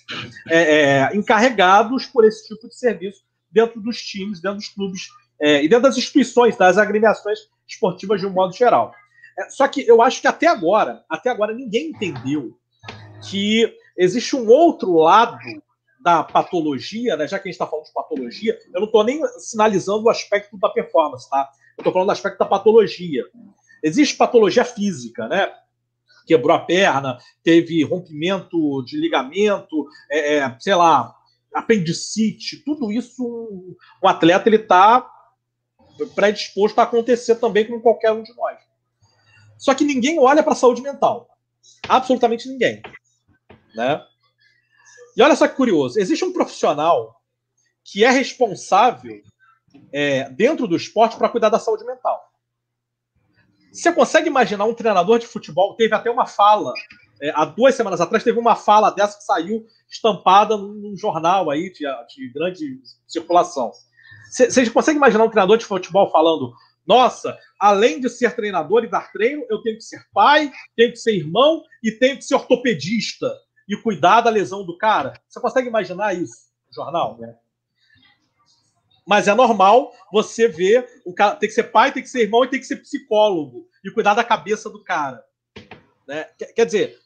[0.47, 5.07] é, é, encarregados por esse tipo de serviço dentro dos times, dentro dos clubes
[5.41, 8.93] é, e dentro das instituições, das agremiações esportivas de um modo geral.
[9.37, 12.57] É, só que eu acho que até agora, até agora ninguém entendeu
[13.29, 15.37] que existe um outro lado
[16.07, 17.27] da patologia, né?
[17.27, 20.57] já que a gente está falando de patologia, eu não estou nem sinalizando o aspecto
[20.57, 21.51] da performance, tá?
[21.77, 23.25] Eu estou falando do aspecto da patologia.
[23.83, 25.51] Existe patologia física, né?
[26.25, 31.13] Quebrou a perna, teve rompimento de ligamento, é, é, sei lá,
[31.53, 35.05] apendicite, tudo isso um atleta ele está
[36.15, 38.57] predisposto a acontecer também com qualquer um de nós.
[39.57, 41.27] Só que ninguém olha para a saúde mental.
[41.85, 42.81] Absolutamente ninguém.
[43.75, 44.01] Né?
[45.17, 47.19] E olha só que curioso: existe um profissional
[47.83, 49.19] que é responsável
[49.91, 52.23] é, dentro do esporte para cuidar da saúde mental.
[53.73, 55.75] Você consegue imaginar um treinador de futebol?
[55.75, 56.73] Teve até uma fala,
[57.21, 61.71] é, há duas semanas atrás, teve uma fala dessa que saiu estampada num jornal aí
[61.71, 63.71] de, de grande circulação.
[64.29, 66.53] Você consegue imaginar um treinador de futebol falando:
[66.85, 70.97] nossa, além de ser treinador e dar treino, eu tenho que ser pai, tenho que
[70.97, 73.33] ser irmão e tenho que ser ortopedista
[73.67, 75.13] e cuidar da lesão do cara?
[75.27, 77.17] Você consegue imaginar isso no jornal?
[77.23, 77.35] É.
[79.05, 82.43] Mas é normal você ver o cara tem que ser pai, tem que ser irmão
[82.43, 85.23] e tem que ser psicólogo e cuidar da cabeça do cara.
[86.05, 86.25] Né?
[86.55, 86.97] Quer dizer,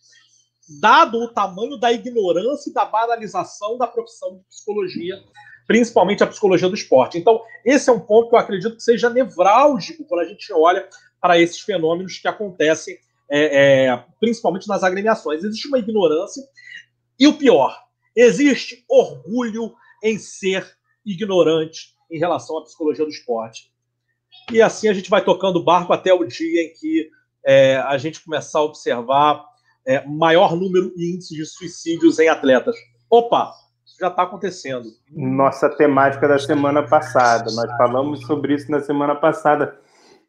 [0.80, 5.15] dado o tamanho da ignorância e da banalização da profissão de psicologia,
[5.67, 7.17] principalmente a psicologia do esporte.
[7.17, 10.88] Então, esse é um ponto que eu acredito que seja nevrálgico quando a gente olha
[11.19, 12.97] para esses fenômenos que acontecem,
[13.31, 15.43] é, é, principalmente nas agremiações.
[15.43, 16.43] Existe uma ignorância
[17.17, 17.77] e o pior,
[18.15, 20.67] existe orgulho em ser
[21.05, 23.71] ignorante em relação à psicologia do esporte.
[24.51, 27.09] E assim a gente vai tocando o barco até o dia em que
[27.45, 29.45] é, a gente começar a observar
[29.87, 32.75] é, maior número e índice de suicídios em atletas.
[33.09, 33.53] Opa,
[33.99, 34.89] já está acontecendo.
[35.11, 37.51] Nossa temática da semana passada.
[37.51, 39.79] Nós falamos sobre isso na semana passada.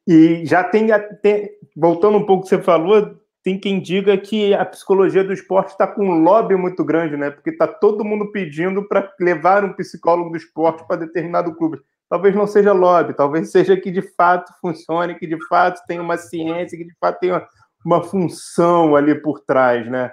[0.06, 0.88] E já tem,
[1.22, 5.70] tem voltando um pouco que você falou, tem quem diga que a psicologia do esporte
[5.70, 7.30] está com um lobby muito grande, né?
[7.30, 11.80] Porque está todo mundo pedindo para levar um psicólogo do esporte para determinado clube.
[12.08, 16.16] Talvez não seja lobby, talvez seja que de fato funcione, que de fato tenha uma
[16.16, 17.46] ciência, que de fato tenha
[17.84, 20.12] uma função ali por trás, né?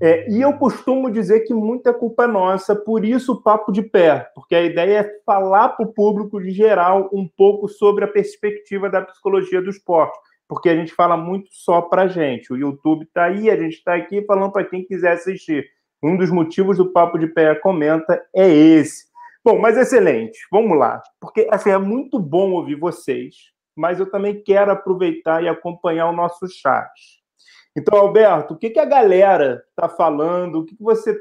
[0.00, 3.82] É, e eu costumo dizer que muita culpa é nossa, por isso o papo de
[3.82, 8.08] pé, porque a ideia é falar para o público de geral um pouco sobre a
[8.08, 10.18] perspectiva da psicologia do esporte
[10.50, 12.52] porque a gente fala muito só para gente.
[12.52, 15.64] O YouTube está aí, a gente está aqui falando para quem quiser assistir.
[16.02, 19.04] Um dos motivos do Papo de Pé Comenta é esse.
[19.44, 21.00] Bom, mas excelente, vamos lá.
[21.20, 23.36] Porque assim, é muito bom ouvir vocês,
[23.76, 26.90] mas eu também quero aproveitar e acompanhar o nosso chat.
[27.76, 30.60] Então, Alberto, o que, que a galera está falando?
[30.60, 31.16] O que, que você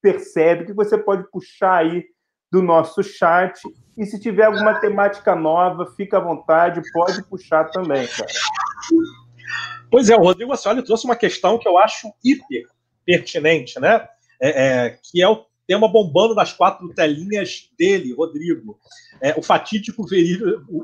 [0.00, 0.64] percebe?
[0.64, 2.04] O que você pode puxar aí
[2.50, 3.60] do nosso chat
[3.96, 8.30] e se tiver alguma temática nova, fica à vontade, pode puxar também, cara.
[9.90, 12.66] Pois é, o Rodrigo Ascioli trouxe uma questão que eu acho hiper
[13.04, 14.06] pertinente, né?
[14.40, 18.78] É, é, que é o tema bombando nas quatro telinhas dele, Rodrigo.
[19.20, 20.04] É, o fatídico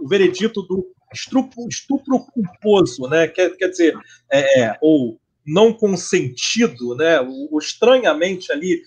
[0.06, 3.28] veredito do estupro, estupro culposo, né?
[3.28, 3.96] Quer, quer dizer,
[4.30, 7.20] é, é, ou não consentido, né?
[7.20, 8.82] O, o estranhamente ali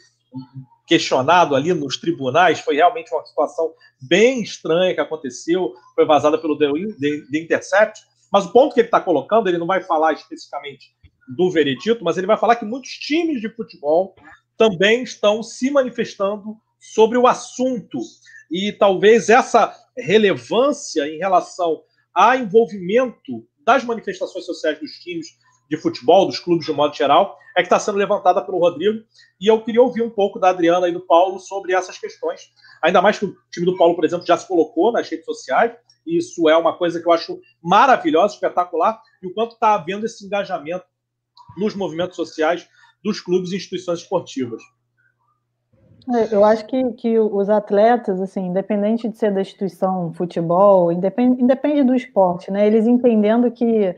[0.88, 6.58] questionado ali nos tribunais, foi realmente uma situação bem estranha que aconteceu, foi vazada pelo
[6.58, 6.68] The,
[7.32, 10.94] The Intercept, mas o ponto que ele está colocando, ele não vai falar especificamente
[11.38, 14.16] do veredito, mas ele vai falar que muitos times de futebol
[14.58, 18.00] também estão se manifestando sobre o assunto.
[18.52, 21.82] E talvez essa relevância em relação
[22.16, 25.28] a envolvimento das manifestações sociais dos times
[25.70, 29.04] de futebol, dos clubes de um modo geral, é que está sendo levantada pelo Rodrigo.
[29.40, 32.42] E eu queria ouvir um pouco da Adriana e do Paulo sobre essas questões.
[32.84, 35.74] Ainda mais que o time do Paulo, por exemplo, já se colocou nas redes sociais.
[36.06, 39.02] E isso é uma coisa que eu acho maravilhosa, espetacular.
[39.22, 40.86] E o quanto está havendo esse engajamento
[41.58, 42.68] nos movimentos sociais
[43.04, 44.62] dos clubes e instituições esportivas.
[46.10, 51.42] É, eu acho que, que os atletas, assim, independente de ser da instituição futebol, independe,
[51.42, 52.66] independe do esporte, né?
[52.66, 53.96] Eles entendendo que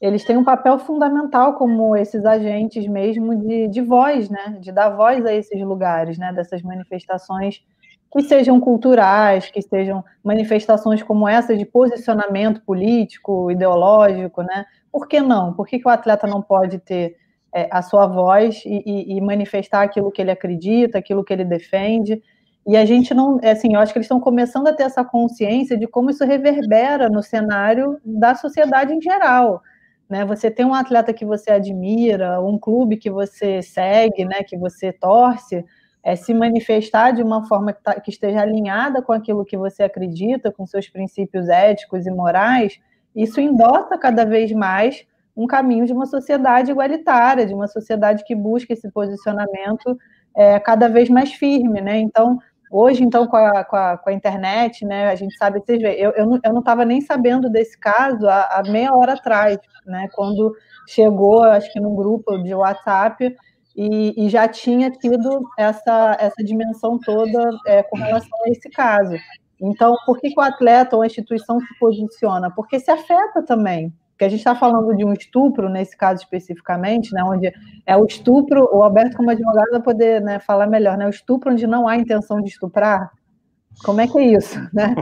[0.00, 4.58] eles têm um papel fundamental como esses agentes mesmo de, de voz, né?
[4.60, 6.32] De dar voz a esses lugares, né?
[6.32, 7.62] Dessas manifestações
[8.10, 14.64] que sejam culturais, que sejam manifestações como essa de posicionamento político, ideológico, né?
[14.90, 15.52] Por que não?
[15.52, 17.16] Por que, que o atleta não pode ter
[17.54, 21.44] é, a sua voz e, e, e, manifestar aquilo que ele acredita, aquilo que ele
[21.44, 22.20] defende?
[22.66, 25.04] E a gente não, é assim, eu acho que eles estão começando a ter essa
[25.04, 29.62] consciência de como isso reverbera no cenário da sociedade em geral.
[30.08, 30.24] Né?
[30.24, 34.92] Você tem um atleta que você admira, um clube que você segue, né, que você
[34.92, 35.64] torce,
[36.02, 39.82] é, se manifestar de uma forma que, tá, que esteja alinhada com aquilo que você
[39.82, 42.80] acredita, com seus princípios éticos e morais,
[43.14, 48.34] isso endossa cada vez mais um caminho de uma sociedade igualitária, de uma sociedade que
[48.34, 49.98] busca esse posicionamento
[50.36, 51.98] é, cada vez mais firme, né?
[51.98, 52.38] Então,
[52.76, 55.96] Hoje, então, com a, com a, com a internet, né, a gente sabe, vocês veem,
[55.96, 60.52] eu, eu não estava nem sabendo desse caso há, há, meia hora atrás, né, quando
[60.88, 63.32] chegou, acho que num grupo de WhatsApp,
[63.76, 69.14] e, e já tinha tido essa, essa dimensão toda é, com relação a esse caso.
[69.60, 72.50] Então, por que, que o atleta ou a instituição se posiciona?
[72.50, 77.12] Porque se afeta também, porque a gente está falando de um estupro, nesse caso especificamente,
[77.12, 77.52] né, onde
[77.84, 81.50] é o estupro, o Alberto, como advogado, vai poder né, falar melhor, né, o estupro
[81.50, 83.10] onde não há intenção de estuprar.
[83.84, 84.56] Como é que é isso?
[84.72, 84.94] Né?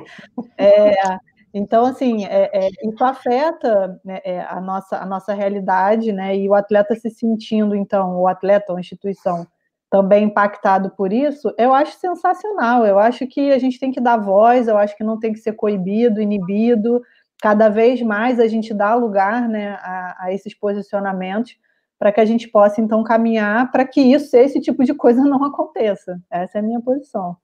[0.56, 1.18] É,
[1.52, 6.48] então, assim, é, é, isso afeta né, é, a, nossa, a nossa realidade, né, e
[6.48, 9.46] o atleta se sentindo, então, o atleta ou a instituição
[9.90, 12.86] também impactado por isso, eu acho sensacional.
[12.86, 15.38] Eu acho que a gente tem que dar voz, eu acho que não tem que
[15.38, 17.02] ser coibido, inibido,
[17.42, 21.56] cada vez mais a gente dá lugar né, a, a esses posicionamentos
[21.98, 25.44] para que a gente possa então caminhar para que isso, esse tipo de coisa não
[25.44, 26.22] aconteça.
[26.30, 27.36] Essa é a minha posição.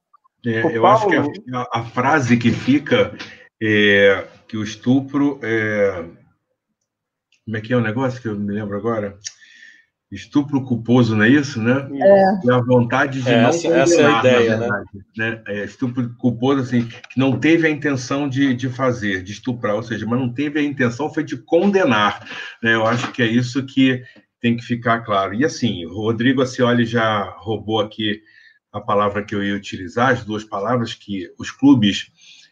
[0.45, 1.15] É, eu acho que
[1.53, 3.13] a, a, frase que fica
[3.61, 6.05] é que o estupro é...
[7.43, 9.17] Como é que é o negócio que eu me lembro agora?
[10.11, 11.87] Estupro culposo, não é isso, né?
[11.93, 12.47] É.
[12.47, 14.83] E a vontade de é, não essa, essa é a ideia, né?
[15.15, 15.43] né?
[15.47, 19.83] É, estupro culposo, assim, que não teve a intenção de, de fazer, de estuprar, ou
[19.83, 22.27] seja, mas não teve a intenção, foi de condenar,
[22.61, 22.73] né?
[22.73, 24.03] Eu acho que é isso que
[24.41, 25.35] tem que ficar claro.
[25.35, 28.21] E assim, o Rodrigo Acioli já roubou aqui
[28.71, 32.11] a palavra que eu ia utilizar, as duas palavras que os clubes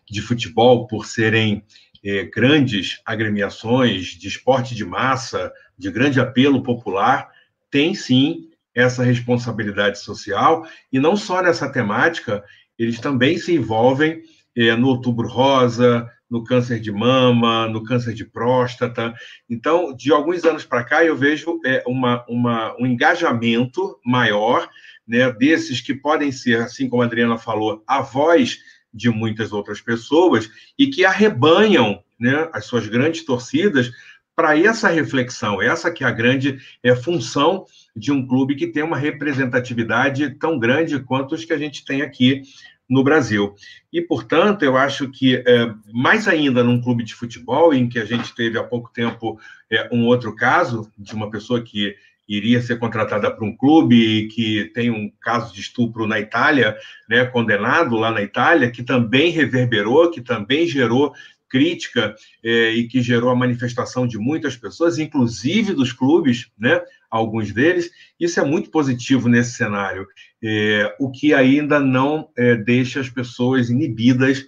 [0.09, 1.63] de futebol, por serem
[2.03, 7.29] é, grandes agremiações de esporte de massa, de grande apelo popular,
[7.69, 12.43] tem sim essa responsabilidade social, e não só nessa temática,
[12.77, 14.21] eles também se envolvem
[14.55, 19.13] é, no Outubro Rosa, no câncer de mama, no câncer de próstata.
[19.49, 24.69] Então, de alguns anos para cá, eu vejo é, uma, uma, um engajamento maior
[25.07, 28.59] né, desses que podem ser, assim como a Adriana falou, a voz
[28.93, 33.91] de muitas outras pessoas e que arrebanham né, as suas grandes torcidas
[34.37, 35.59] para essa reflexão.
[35.59, 37.65] Essa que é a grande é, função
[37.95, 42.03] de um clube que tem uma representatividade tão grande quanto os que a gente tem
[42.03, 42.43] aqui
[42.87, 43.55] no Brasil.
[43.91, 48.05] E, portanto, eu acho que, é, mais ainda num clube de futebol, em que a
[48.05, 49.39] gente teve há pouco tempo
[49.71, 51.95] é, um outro caso de uma pessoa que
[52.29, 56.77] iria ser contratada para um clube que tem um caso de estupro na Itália,
[57.09, 61.13] né, condenado lá na Itália, que também reverberou, que também gerou
[61.49, 67.53] crítica é, e que gerou a manifestação de muitas pessoas, inclusive dos clubes, né, alguns
[67.53, 67.89] deles.
[68.19, 70.07] Isso é muito positivo nesse cenário,
[70.43, 74.45] é, o que ainda não é, deixa as pessoas inibidas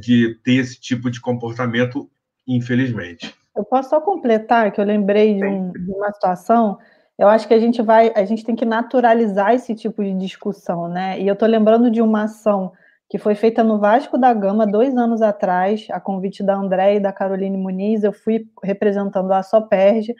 [0.00, 2.08] de ter esse tipo de comportamento,
[2.46, 3.34] infelizmente.
[3.54, 6.78] Eu posso só completar que eu lembrei de, um, de uma situação
[7.18, 10.86] eu acho que a gente vai, a gente tem que naturalizar esse tipo de discussão,
[10.86, 11.18] né?
[11.18, 12.72] E eu estou lembrando de uma ação
[13.08, 17.00] que foi feita no Vasco da Gama dois anos atrás, a convite da André e
[17.00, 20.14] da Caroline Muniz, eu fui representando a Soperge,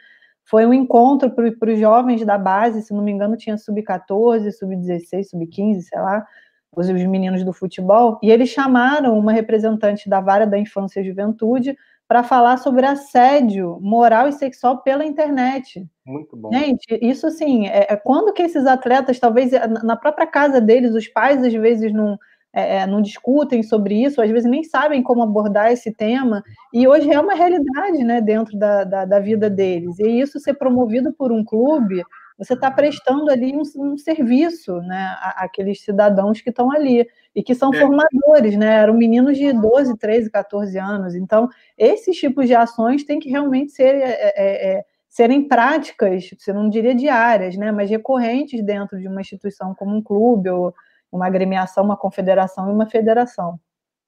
[0.45, 5.25] foi um encontro para os jovens da base, se não me engano tinha sub-14, sub-16,
[5.25, 6.25] sub-15, sei lá,
[6.73, 11.03] os, os meninos do futebol, e eles chamaram uma representante da Vara da Infância e
[11.03, 11.75] Juventude
[12.07, 15.85] para falar sobre assédio moral e sexual pela internet.
[16.05, 16.53] Muito bom.
[16.53, 19.51] Gente, isso assim, é, é quando que esses atletas, talvez
[19.83, 22.17] na própria casa deles, os pais às vezes não,
[22.57, 26.43] é, é, não discutem sobre isso, às vezes nem sabem como abordar esse tema,
[26.73, 29.99] e hoje é uma realidade né, dentro da, da, da vida deles.
[29.99, 32.01] E isso ser promovido por um clube,
[32.35, 37.53] você está prestando ali um, um serviço né, àqueles cidadãos que estão ali e que
[37.53, 37.79] são é.
[37.79, 38.75] formadores, né?
[38.75, 41.15] Eram meninos de 12, 13, 14 anos.
[41.15, 43.95] Então, esses tipos de ações têm que realmente ser.
[43.95, 49.21] É, é, é serem práticas, você não diria diárias, né, mas recorrentes dentro de uma
[49.21, 50.75] instituição como um clube, ou
[51.11, 53.59] uma agremiação, uma confederação e uma federação.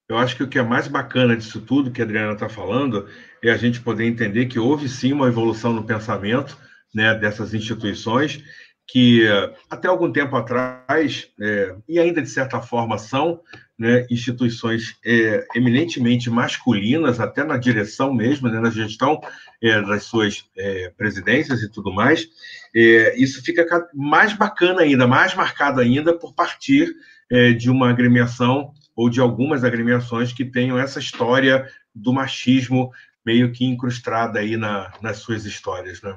[0.08, 3.08] Eu acho que o que é mais bacana disso tudo que a Adriana está falando
[3.44, 6.58] é a gente poder entender que houve sim uma evolução no pensamento
[6.94, 8.44] né, dessas instituições
[8.92, 9.24] que
[9.70, 13.40] até algum tempo atrás, é, e ainda de certa forma são,
[13.80, 19.22] né, instituições é, eminentemente masculinas, até na direção mesmo, né, na gestão
[19.64, 22.28] é, das suas é, presidências e tudo mais,
[22.76, 26.94] é, isso fica mais bacana ainda, mais marcado ainda por partir
[27.32, 31.66] é, de uma agremiação ou de algumas agremiações que tenham essa história
[31.96, 32.92] do machismo
[33.26, 36.16] meio que incrustada aí na, nas suas histórias, né?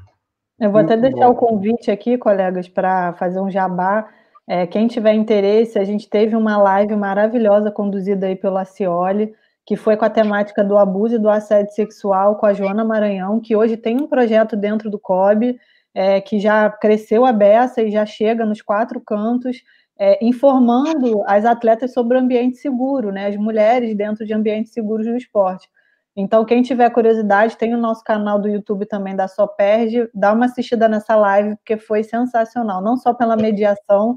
[0.59, 1.33] Eu vou até deixar bom.
[1.33, 4.09] o convite aqui, colegas, para fazer um jabá.
[4.49, 9.33] É, quem tiver interesse, a gente teve uma live maravilhosa conduzida aí pelo Acioli,
[9.65, 13.41] que foi com a temática do abuso e do assédio sexual com a Joana Maranhão,
[13.41, 15.59] que hoje tem um projeto dentro do COB,
[15.95, 19.63] é, que já cresceu a beça e já chega nos quatro cantos,
[19.99, 25.07] é, informando as atletas sobre o ambiente seguro, né, as mulheres dentro de ambientes seguros
[25.07, 25.69] do esporte.
[26.17, 30.45] Então, quem tiver curiosidade, tem o nosso canal do YouTube também da Soperge, dá uma
[30.45, 34.15] assistida nessa live, porque foi sensacional, não só pela mediação,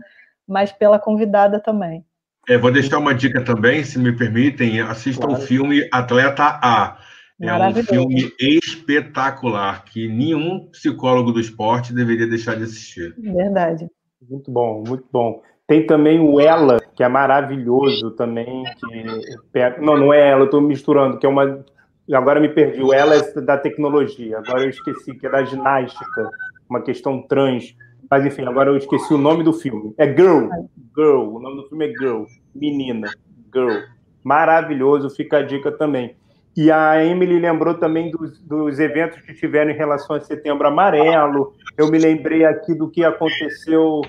[0.48, 2.04] mas pela convidada também.
[2.48, 5.42] É, vou deixar uma dica também, se me permitem, assistam claro.
[5.42, 6.98] o filme Atleta A.
[7.42, 13.14] É um filme espetacular que nenhum psicólogo do esporte deveria deixar de assistir.
[13.18, 13.90] Verdade.
[14.30, 15.42] Muito bom, muito bom.
[15.68, 18.64] Tem também o Ela, que é maravilhoso também.
[18.80, 19.82] Que...
[19.82, 21.66] Não, não é ela, eu estou misturando, que é uma
[22.14, 22.82] Agora me perdi.
[22.82, 24.38] O ela é da tecnologia.
[24.38, 26.30] Agora eu esqueci que é da ginástica,
[26.70, 27.76] uma questão trans.
[28.10, 29.94] Mas enfim, agora eu esqueci o nome do filme.
[29.98, 30.48] É Girl.
[30.96, 31.36] Girl.
[31.36, 32.24] O nome do filme é Girl.
[32.54, 33.10] Menina.
[33.54, 33.80] Girl.
[34.24, 35.10] Maravilhoso.
[35.10, 36.16] Fica a dica também.
[36.56, 41.54] E a Emily lembrou também dos, dos eventos que tiveram em relação a Setembro Amarelo.
[41.78, 44.02] Eu me lembrei aqui do que aconteceu,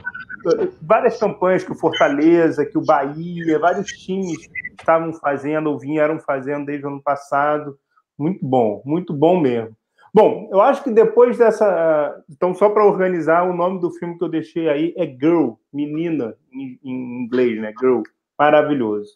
[0.80, 6.66] várias campanhas que o Fortaleza, que o Bahia, vários times estavam fazendo ou vieram fazendo
[6.66, 7.76] desde o ano passado.
[8.18, 9.76] Muito bom, muito bom mesmo.
[10.16, 12.24] Bom, eu acho que depois dessa.
[12.30, 16.34] Então, só para organizar, o nome do filme que eu deixei aí é Girl, menina,
[16.50, 17.72] em, inglês, né?
[17.78, 18.00] Girl.
[18.38, 19.10] Maravilhoso.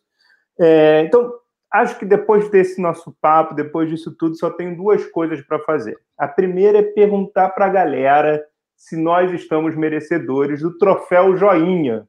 [0.60, 1.32] É, então,
[1.72, 5.98] acho que depois desse nosso papo, depois disso tudo, só tenho duas coisas para fazer.
[6.18, 8.44] A primeira é perguntar para a galera
[8.76, 12.06] se nós estamos merecedores do troféu Joinha.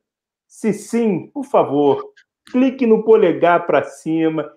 [0.47, 2.03] Se sim, por favor,
[2.51, 4.51] clique no polegar para cima,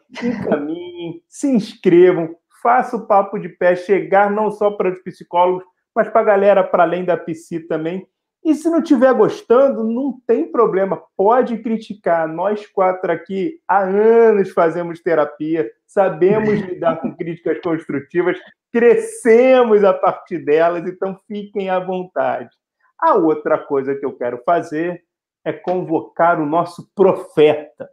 [1.29, 6.21] se inscrevam, faça o papo de pé chegar não só para os psicólogos, mas para
[6.21, 8.07] a galera para além da psi também.
[8.45, 12.29] E se não estiver gostando, não tem problema, pode criticar.
[12.29, 18.39] Nós quatro aqui há anos fazemos terapia, sabemos lidar com críticas construtivas,
[18.71, 22.51] crescemos a partir delas, então fiquem à vontade.
[22.99, 25.03] A outra coisa que eu quero fazer
[25.43, 27.89] é convocar o nosso profeta,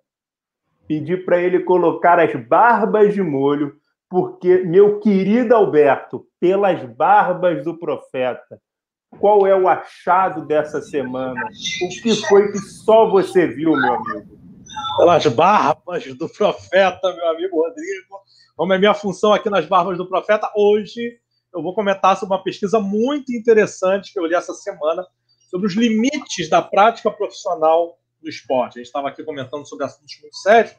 [0.91, 3.77] pedir para ele colocar as barbas de molho,
[4.09, 8.59] porque, meu querido Alberto, pelas barbas do profeta,
[9.17, 11.41] qual é o achado dessa semana?
[11.81, 14.37] O que foi que só você viu, meu amigo?
[14.97, 18.19] Pelas barbas do profeta, meu amigo Rodrigo.
[18.57, 21.19] Como é minha função aqui nas barbas do profeta, hoje
[21.55, 25.07] eu vou comentar sobre uma pesquisa muito interessante que eu li essa semana
[25.49, 28.77] sobre os limites da prática profissional do esporte.
[28.77, 30.75] A gente estava aqui comentando sobre assuntos muito sérios,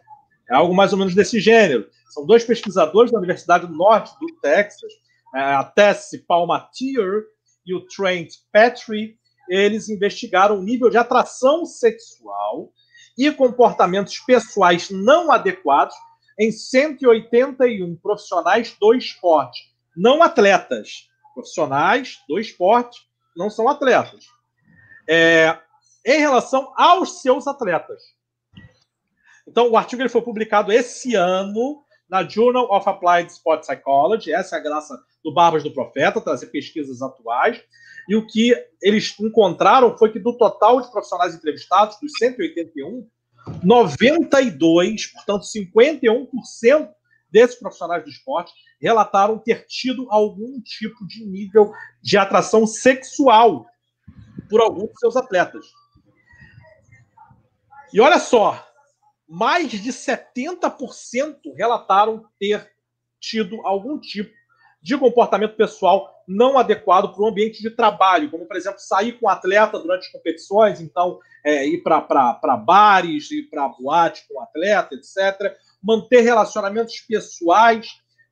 [0.50, 1.88] é algo mais ou menos desse gênero.
[2.10, 4.92] São dois pesquisadores da Universidade do Norte do Texas,
[5.34, 7.22] é, a Tessie Palmatier
[7.64, 9.16] e o Trent Petrie,
[9.48, 12.72] eles investigaram o nível de atração sexual
[13.16, 15.94] e comportamentos pessoais não adequados
[16.38, 19.60] em 181 profissionais do esporte,
[19.96, 21.08] não atletas.
[21.34, 23.00] Profissionais do esporte
[23.36, 24.26] não são atletas.
[25.08, 25.58] É,
[26.04, 28.02] em relação aos seus atletas.
[29.46, 34.32] Então, o artigo ele foi publicado esse ano na Journal of Applied Sport Psychology.
[34.32, 37.62] Essa é a graça do Barbas do Profeta, trazer pesquisas atuais.
[38.08, 43.08] E o que eles encontraram foi que do total de profissionais entrevistados, dos 181,
[43.62, 46.88] 92, portanto 51%
[47.30, 51.72] desses profissionais do esporte relataram ter tido algum tipo de nível
[52.02, 53.64] de atração sexual
[54.50, 55.64] por algum de seus atletas.
[57.92, 58.66] E olha só,
[59.28, 62.70] mais de 70% relataram ter
[63.20, 64.32] tido algum tipo
[64.80, 69.28] de comportamento pessoal não adequado para o ambiente de trabalho, como, por exemplo, sair com
[69.28, 74.94] atleta durante as competições, então é, ir para bares, ir para boate com o atleta,
[74.94, 75.56] etc.
[75.82, 77.88] Manter relacionamentos pessoais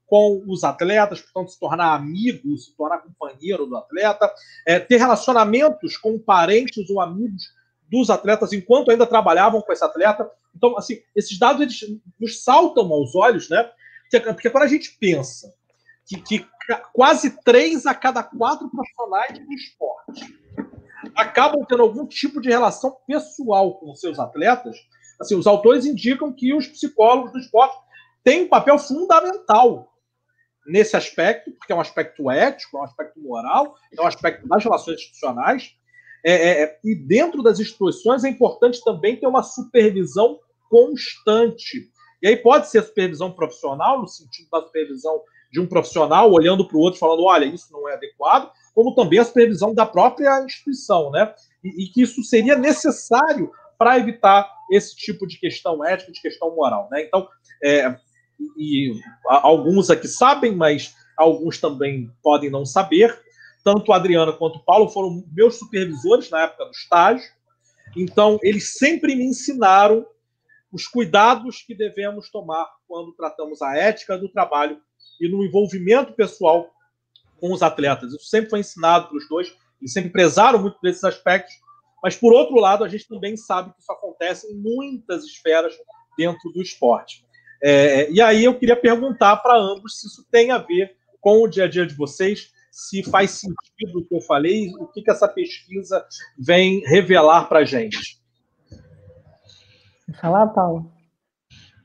[0.07, 4.33] com os atletas, portanto, se tornar amigo, se tornar companheiro do atleta,
[4.67, 7.60] é, ter relacionamentos com parentes ou amigos
[7.91, 10.31] dos atletas enquanto ainda trabalhavam com esse atleta.
[10.55, 13.71] Então, assim, esses dados eles nos saltam aos olhos, né?
[14.11, 15.53] Porque, quando a gente pensa
[16.07, 16.47] que, que
[16.93, 20.41] quase três a cada quatro profissionais do esporte
[21.15, 24.77] acabam tendo algum tipo de relação pessoal com seus atletas.
[25.21, 27.77] Assim, os autores indicam que os psicólogos do esporte
[28.23, 29.93] têm um papel fundamental
[30.67, 34.63] nesse aspecto, porque é um aspecto ético, é um aspecto moral, é um aspecto das
[34.63, 35.75] relações institucionais.
[36.25, 41.89] É, é, é e dentro das instituições é importante também ter uma supervisão constante.
[42.23, 46.77] E aí pode ser supervisão profissional, no sentido da supervisão de um profissional olhando para
[46.77, 51.11] o outro falando, olha, isso não é adequado, como também a supervisão da própria instituição,
[51.11, 51.35] né?
[51.65, 56.55] E, e que isso seria necessário para evitar esse tipo de questão ética, de questão
[56.55, 57.03] moral, né?
[57.03, 57.27] Então,
[57.65, 57.97] é,
[58.57, 58.93] e
[59.27, 63.19] alguns aqui sabem, mas alguns também podem não saber.
[63.63, 67.31] Tanto a Adriana quanto o Paulo foram meus supervisores na época do estágio.
[67.97, 70.07] Então, eles sempre me ensinaram
[70.73, 74.81] os cuidados que devemos tomar quando tratamos a ética do trabalho
[75.21, 76.71] e no envolvimento pessoal
[77.41, 78.13] com os atletas.
[78.13, 81.55] Isso sempre foi ensinado pelos dois, eles sempre prezaram muito desses aspectos,
[82.03, 85.75] mas por outro lado, a gente também sabe que isso acontece em muitas esferas
[86.17, 87.25] dentro do esporte.
[87.63, 91.49] É, e aí eu queria perguntar para ambos se isso tem a ver com o
[91.49, 95.11] dia a dia de vocês, se faz sentido o que eu falei, o que, que
[95.11, 96.05] essa pesquisa
[96.39, 98.21] vem revelar para a gente.
[100.21, 100.93] Falar, Paulo.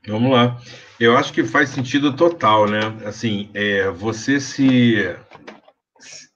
[0.06, 0.60] Vamos lá.
[0.98, 2.80] Eu acho que faz sentido total, né?
[3.04, 5.16] Assim, é, você se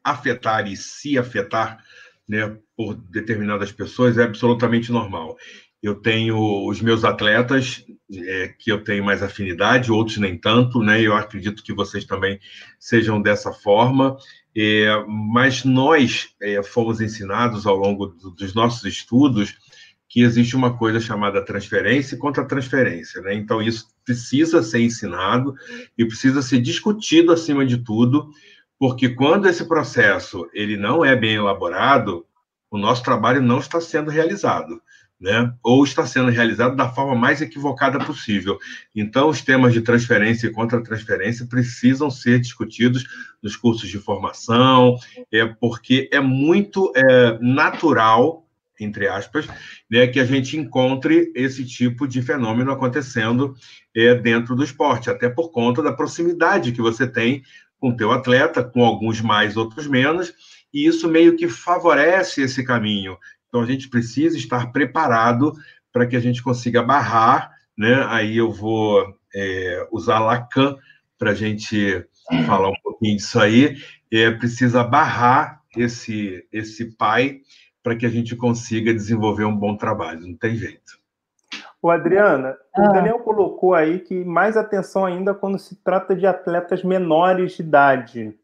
[0.03, 1.83] afetar e se afetar
[2.29, 5.37] né, por determinadas pessoas é absolutamente normal.
[5.83, 11.01] Eu tenho os meus atletas é, que eu tenho mais afinidade, outros nem tanto, né?
[11.01, 12.39] Eu acredito que vocês também
[12.79, 14.17] sejam dessa forma.
[14.57, 19.57] É, mas nós é, fomos ensinados ao longo do, dos nossos estudos
[20.11, 23.33] que existe uma coisa chamada transferência e contra-transferência, né?
[23.33, 25.55] Então isso precisa ser ensinado
[25.97, 28.29] e precisa ser discutido acima de tudo,
[28.77, 32.27] porque quando esse processo ele não é bem elaborado,
[32.69, 34.83] o nosso trabalho não está sendo realizado.
[35.21, 35.53] Né?
[35.63, 38.59] ou está sendo realizado da forma mais equivocada possível.
[38.97, 43.05] Então, os temas de transferência e contra-transferência precisam ser discutidos
[43.43, 44.97] nos cursos de formação,
[45.31, 48.47] é porque é muito é, natural
[48.81, 49.47] entre aspas,
[49.91, 53.55] né, que a gente encontre esse tipo de fenômeno acontecendo
[53.95, 57.43] é, dentro do esporte, até por conta da proximidade que você tem
[57.79, 60.33] com o teu atleta, com alguns mais, outros menos,
[60.73, 63.17] e isso meio que favorece esse caminho.
[63.51, 65.53] Então a gente precisa estar preparado
[65.93, 68.07] para que a gente consiga barrar, né?
[68.09, 70.77] Aí eu vou é, usar Lacan
[71.19, 72.07] para a gente
[72.47, 73.77] falar um pouquinho disso aí.
[74.11, 77.41] É, precisa barrar esse, esse pai
[77.83, 81.01] para que a gente consiga desenvolver um bom trabalho, não tem jeito.
[81.83, 82.83] O Adriana, ah.
[82.83, 87.63] o Daniel colocou aí que mais atenção ainda quando se trata de atletas menores de
[87.63, 88.39] idade.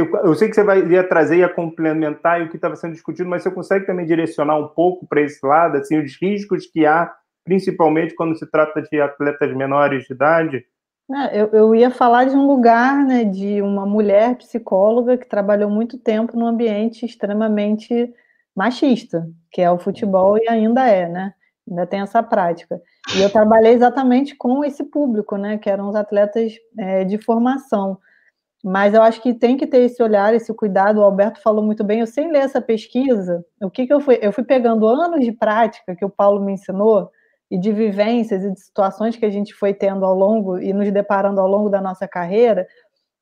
[0.00, 3.42] Eu sei que você vai, ia trazer, ia complementar o que estava sendo discutido, mas
[3.42, 7.12] você consegue também direcionar um pouco para esse lado, assim, os riscos que há,
[7.44, 10.64] principalmente quando se trata de atletas menores de idade?
[11.10, 15.68] É, eu, eu ia falar de um lugar, né, de uma mulher psicóloga que trabalhou
[15.68, 18.12] muito tempo num ambiente extremamente
[18.56, 21.34] machista, que é o futebol e ainda é, né?
[21.68, 22.80] Ainda tem essa prática.
[23.16, 25.58] E eu trabalhei exatamente com esse público, né?
[25.58, 27.98] Que eram os atletas é, de formação.
[28.62, 30.98] Mas eu acho que tem que ter esse olhar, esse cuidado.
[30.98, 32.00] O Alberto falou muito bem.
[32.00, 34.18] Eu sem ler essa pesquisa, o que, que eu fui?
[34.22, 37.10] Eu fui pegando anos de prática que o Paulo me ensinou
[37.50, 40.90] e de vivências e de situações que a gente foi tendo ao longo e nos
[40.92, 42.66] deparando ao longo da nossa carreira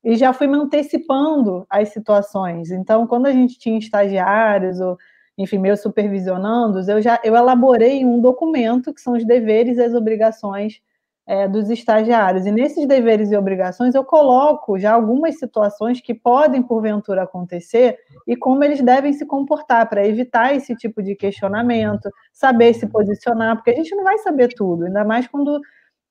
[0.03, 2.71] e já fui me antecipando às situações.
[2.71, 4.97] Então, quando a gente tinha estagiários ou
[5.37, 9.93] enfim, meus supervisionandos, eu já eu elaborei um documento que são os deveres e as
[9.93, 10.81] obrigações
[11.27, 12.45] é, dos estagiários.
[12.45, 17.97] E nesses deveres e obrigações eu coloco já algumas situações que podem, porventura, acontecer
[18.27, 23.55] e como eles devem se comportar para evitar esse tipo de questionamento, saber se posicionar,
[23.55, 25.59] porque a gente não vai saber tudo, ainda mais quando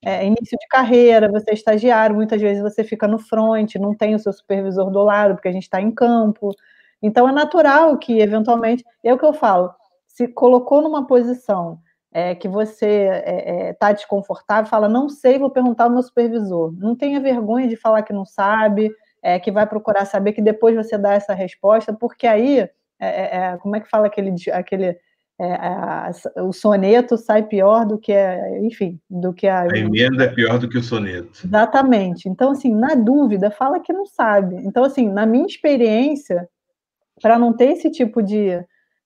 [0.03, 4.15] é, início de carreira, você é estagiário, muitas vezes você fica no front, não tem
[4.15, 6.51] o seu supervisor do lado, porque a gente está em campo.
[7.03, 9.75] Então é natural que, eventualmente, é o que eu falo,
[10.07, 11.79] se colocou numa posição
[12.13, 16.03] é, que você está é, é, tá desconfortável, fala, não sei, vou perguntar ao meu
[16.03, 16.73] supervisor.
[16.77, 18.91] Não tenha vergonha de falar que não sabe,
[19.23, 23.57] é, que vai procurar saber, que depois você dá essa resposta, porque aí, é, é,
[23.59, 24.99] como é que fala aquele, aquele
[25.43, 26.11] a,
[26.43, 29.63] o soneto sai pior do que, a, enfim, do que a...
[29.63, 31.47] A emenda é pior do que o soneto.
[31.47, 32.29] Exatamente.
[32.29, 34.57] Então, assim, na dúvida, fala que não sabe.
[34.57, 36.47] Então, assim, na minha experiência,
[37.23, 38.63] para não ter esse tipo de,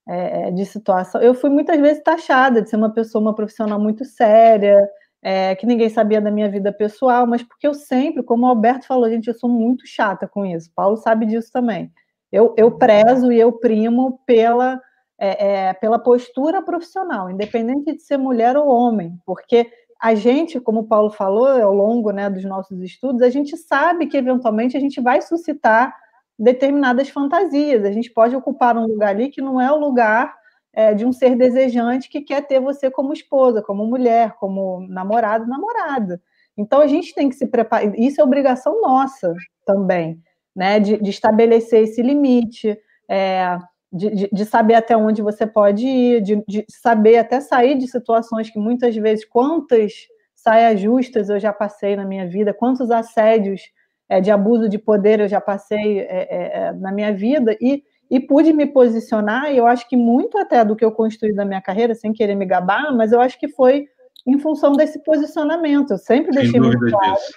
[0.07, 1.21] é, de situação.
[1.21, 4.87] Eu fui muitas vezes taxada de ser uma pessoa, uma profissional muito séria,
[5.23, 8.87] é, que ninguém sabia da minha vida pessoal, mas porque eu sempre, como o Alberto
[8.87, 10.71] falou, gente, eu sou muito chata com isso.
[10.75, 11.91] Paulo sabe disso também.
[12.31, 14.81] Eu, eu prezo e eu primo pela,
[15.19, 19.71] é, é, pela postura profissional, independente de ser mulher ou homem, porque
[20.03, 24.07] a gente, como o Paulo falou ao longo né, dos nossos estudos, a gente sabe
[24.07, 25.97] que eventualmente a gente vai suscitar
[26.39, 27.85] determinadas fantasias.
[27.85, 30.35] A gente pode ocupar um lugar ali que não é o lugar
[30.73, 35.47] é, de um ser desejante que quer ter você como esposa, como mulher, como namorado,
[35.47, 36.21] namorada.
[36.57, 37.99] Então a gente tem que se preparar.
[37.99, 39.33] Isso é obrigação nossa
[39.65, 40.21] também,
[40.55, 40.81] né?
[40.81, 42.77] De, de estabelecer esse limite,
[43.09, 43.59] é,
[43.93, 47.87] de, de, de, saber até onde você pode ir, de, de saber até sair de
[47.87, 49.93] situações que muitas vezes, quantas
[50.35, 53.63] saias justas eu já passei na minha vida, quantos assédios
[54.09, 57.83] é, de abuso de poder eu já passei é, é, é, na minha vida e,
[58.11, 61.45] e pude me posicionar, e eu acho que muito até do que eu construí da
[61.45, 63.87] minha carreira, sem querer me gabar, mas eu acho que foi
[64.27, 65.93] em função desse posicionamento.
[65.93, 67.35] Eu sempre deixei muito claro disso.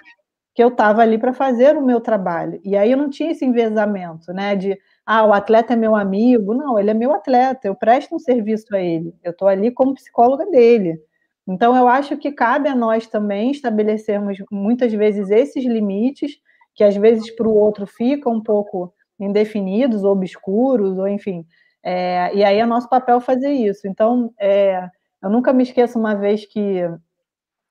[0.54, 2.60] que eu estava ali para fazer o meu trabalho.
[2.64, 4.56] E aí eu não tinha esse envezamento, né?
[4.56, 6.54] De ah, o atleta é meu amigo.
[6.54, 9.14] Não, ele é meu atleta, eu presto um serviço a ele.
[9.22, 10.98] Eu estou ali como psicóloga dele.
[11.46, 16.38] Então, eu acho que cabe a nós também estabelecermos muitas vezes esses limites
[16.78, 21.44] que às vezes para o outro ficam um pouco indefinidos, ou obscuros, ou enfim.
[21.82, 23.88] É, e aí é nosso papel fazer isso.
[23.88, 24.88] Então, é,
[25.20, 26.78] eu nunca me esqueço uma vez que.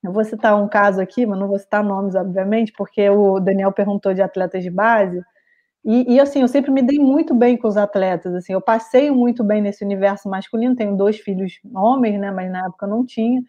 [0.04, 3.72] Eu vou citar um caso aqui, mas não vou citar nomes, obviamente, porque o Daniel
[3.72, 5.22] perguntou de atletas de base.
[5.86, 8.36] E, e, assim, eu sempre me dei muito bem com os atletas.
[8.36, 10.76] Assim, eu passei muito bem nesse universo masculino.
[10.76, 12.30] Tenho dois filhos homens, né?
[12.32, 13.42] Mas na época não tinha.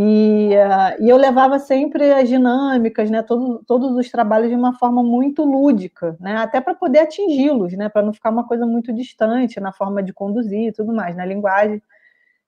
[0.00, 4.72] E, uh, e eu levava sempre as dinâmicas, né, todo, todos os trabalhos de uma
[4.72, 8.92] forma muito lúdica, né, até para poder atingi-los, né, para não ficar uma coisa muito
[8.92, 11.82] distante na forma de conduzir e tudo mais, na linguagem.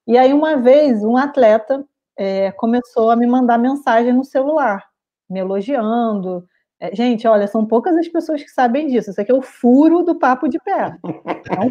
[0.07, 1.85] E aí, uma vez, um atleta
[2.17, 4.85] é, começou a me mandar mensagem no celular,
[5.29, 6.47] me elogiando.
[6.79, 9.11] É, gente, olha, são poucas as pessoas que sabem disso.
[9.11, 10.97] Isso aqui é o furo do papo de pé.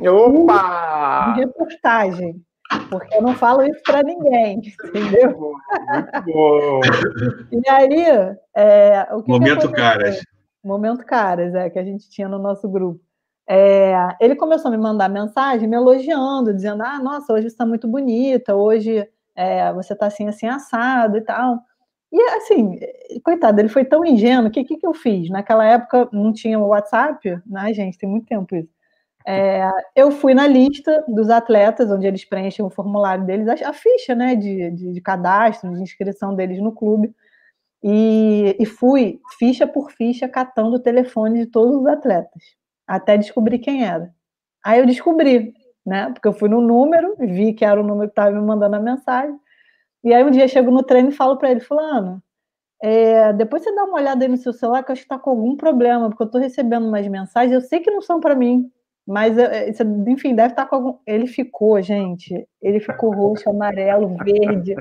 [0.03, 1.35] É um Opa!
[1.35, 2.43] de reportagem.
[2.89, 5.37] Porque eu não falo isso para ninguém, entendeu?
[5.39, 6.79] Muito bom.
[7.51, 10.21] e aí, é, o que momento que caras.
[10.63, 12.99] Momento caras, é que a gente tinha no nosso grupo.
[13.47, 17.87] É, ele começou a me mandar mensagem, me elogiando, dizendo: Ah, nossa, hoje está muito
[17.87, 21.59] bonita, hoje é, você está assim, assim, assado e tal.
[22.11, 22.79] E assim,
[23.23, 25.29] coitado, ele foi tão ingênuo, o que, que, que eu fiz?
[25.29, 27.97] Naquela época não tinha o WhatsApp, né, gente?
[27.97, 28.69] Tem muito tempo isso.
[29.31, 34.15] É, eu fui na lista dos atletas, onde eles preenchem o formulário deles, a, ficha
[34.15, 37.13] né, de, de, de, cadastro, de inscrição deles no clube,
[37.83, 42.41] e, e fui ficha por ficha catando o telefone de todos os atletas,
[42.87, 44.11] até descobrir quem era.
[44.65, 45.53] Aí eu descobri,
[45.85, 46.09] né?
[46.11, 48.79] Porque eu fui no número, vi que era o número que estava me mandando a
[48.79, 49.37] mensagem.
[50.03, 52.21] E aí um dia chego no treino e falo para ele, fulano,
[52.81, 55.19] é, depois você dá uma olhada aí no seu celular que eu acho que está
[55.19, 58.35] com algum problema, porque eu estou recebendo umas mensagens, eu sei que não são para
[58.35, 58.71] mim,
[59.09, 59.69] mas é,
[60.07, 60.97] enfim, deve estar tá com algum.
[61.07, 64.75] Ele ficou, gente, ele ficou roxo, amarelo, verde.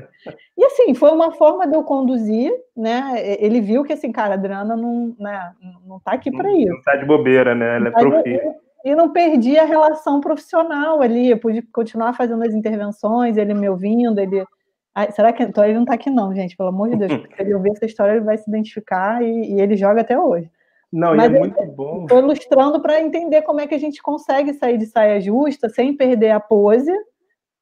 [0.55, 3.15] E assim, foi uma forma de eu conduzir, né?
[3.39, 5.51] Ele viu que assim, cara, a Adriana não, né,
[5.83, 6.69] não tá aqui para isso.
[6.71, 7.77] Não tá de bobeira, né?
[7.77, 8.39] Ela é profi
[8.85, 11.31] e não perdi a relação profissional ali.
[11.31, 14.45] Eu pude continuar fazendo as intervenções, ele me ouvindo, ele.
[14.93, 16.55] Ai, será que então ele não está aqui, não, gente?
[16.55, 19.53] Pelo amor de Deus, porque se ele ouvir essa história, ele vai se identificar e,
[19.53, 20.51] e ele joga até hoje.
[20.91, 22.01] Não, Mas e é muito bom.
[22.01, 25.95] Estou ilustrando para entender como é que a gente consegue sair de saia justa sem
[25.95, 26.91] perder a pose,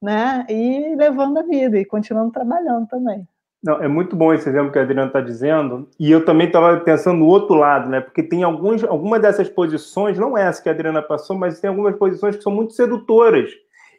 [0.01, 0.45] né?
[0.49, 3.27] E levando a vida e continuando trabalhando também.
[3.61, 5.89] Não, é muito bom esse exemplo que a Adriana está dizendo.
[5.99, 7.99] E eu também estava pensando no outro lado, né?
[7.99, 11.69] Porque tem alguns, algumas dessas posições, não é essa que a Adriana passou, mas tem
[11.69, 13.51] algumas posições que são muito sedutoras.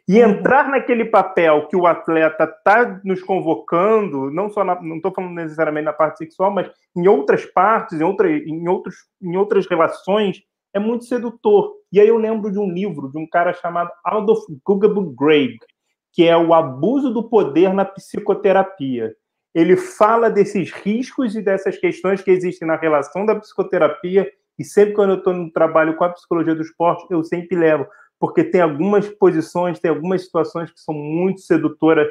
[0.09, 5.13] E entrar naquele papel que o atleta está nos convocando, não só na, não estou
[5.13, 9.67] falando necessariamente na parte sexual, mas em outras partes, em, outra, em, outros, em outras
[9.67, 10.41] relações,
[10.73, 11.75] é muito sedutor.
[11.93, 15.57] E aí eu lembro de um livro de um cara chamado Adolf Guggenheim Greg,
[16.11, 19.13] que é o abuso do poder na psicoterapia
[19.53, 24.29] ele fala desses riscos e dessas questões que existem na relação da psicoterapia.
[24.57, 27.87] E sempre quando eu estou no trabalho com a psicologia do esporte, eu sempre levo,
[28.19, 32.07] porque tem algumas posições, tem algumas situações que são muito sedutoras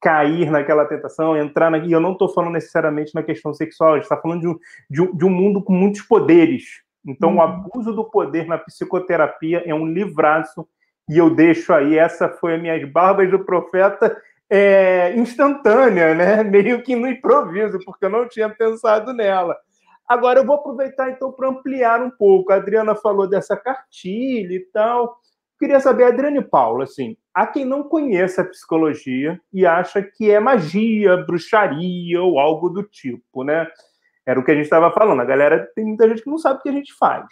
[0.00, 1.78] cair naquela tentação, entrar na.
[1.78, 4.58] E eu não estou falando necessariamente na questão sexual, a gente está falando de um,
[4.88, 6.82] de, um, de um, mundo com muitos poderes.
[7.06, 7.36] Então, uhum.
[7.36, 10.66] o abuso do poder na psicoterapia é um livraço,
[11.08, 14.16] e eu deixo aí, essa foi as minhas barbas do profeta,
[14.48, 16.42] é, instantânea, né?
[16.44, 19.56] meio que no improviso, porque eu não tinha pensado nela.
[20.08, 22.52] Agora eu vou aproveitar então para ampliar um pouco.
[22.52, 25.20] A Adriana falou dessa cartilha e tal.
[25.60, 30.28] Queria saber, Adriana e Paula, assim, há quem não conheça a psicologia e acha que
[30.30, 33.68] é magia, bruxaria ou algo do tipo, né?
[34.26, 35.20] Era o que a gente estava falando.
[35.20, 37.26] A galera tem muita gente que não sabe o que a gente faz.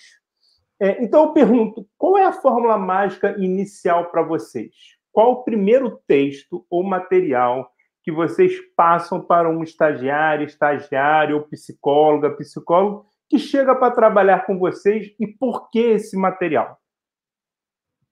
[0.80, 4.98] É, então eu pergunto, qual é a fórmula mágica inicial para vocês?
[5.18, 7.72] qual o primeiro texto ou material
[8.04, 14.56] que vocês passam para um estagiário, estagiário ou psicóloga, psicólogo que chega para trabalhar com
[14.56, 16.78] vocês e por que esse material?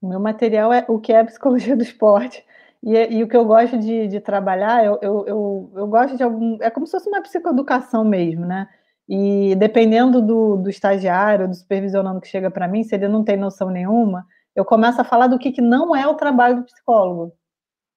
[0.01, 2.44] O meu material é o que é psicologia do esporte.
[2.82, 6.22] E, e o que eu gosto de, de trabalhar, eu, eu, eu, eu, gosto de
[6.22, 6.59] algum.
[6.61, 8.68] É como se fosse uma psicoeducação mesmo, né?
[9.09, 13.36] E dependendo do, do estagiário, do supervisionando que chega para mim, se ele não tem
[13.36, 17.32] noção nenhuma, eu começo a falar do que, que não é o trabalho do psicólogo,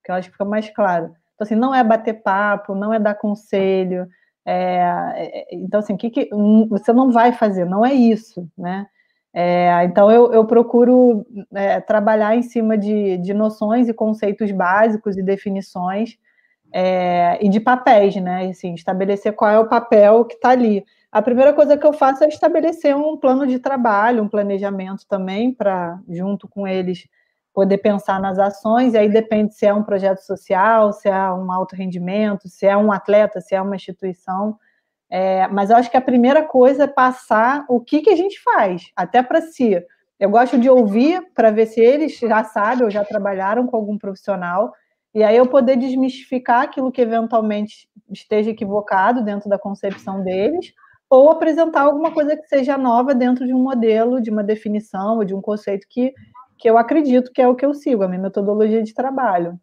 [0.04, 1.14] que eu acho que fica mais claro.
[1.34, 4.06] Então, assim, não é bater papo, não é dar conselho.
[4.44, 4.82] É,
[5.16, 6.30] é, então, assim, o que, que
[6.68, 7.64] você não vai fazer?
[7.64, 8.86] Não é isso, né?
[9.32, 11.24] É, então, eu, eu procuro
[11.54, 16.18] é, trabalhar em cima de, de noções e conceitos básicos e definições
[16.72, 18.48] é, e de papéis, né?
[18.48, 22.22] Assim, estabelecer qual é o papel que está ali a primeira coisa que eu faço
[22.22, 27.08] é estabelecer um plano de trabalho, um planejamento também, para, junto com eles,
[27.52, 31.50] poder pensar nas ações, e aí depende se é um projeto social, se é um
[31.50, 34.56] alto rendimento, se é um atleta, se é uma instituição.
[35.10, 38.40] É, mas eu acho que a primeira coisa é passar o que, que a gente
[38.42, 39.82] faz, até para si.
[40.18, 43.98] Eu gosto de ouvir para ver se eles já sabem ou já trabalharam com algum
[43.98, 44.72] profissional,
[45.12, 50.72] e aí eu poder desmistificar aquilo que eventualmente esteja equivocado dentro da concepção deles,
[51.08, 55.24] ou apresentar alguma coisa que seja nova dentro de um modelo, de uma definição ou
[55.24, 56.14] de um conceito que,
[56.56, 59.58] que eu acredito que é o que eu sigo, a minha metodologia de trabalho.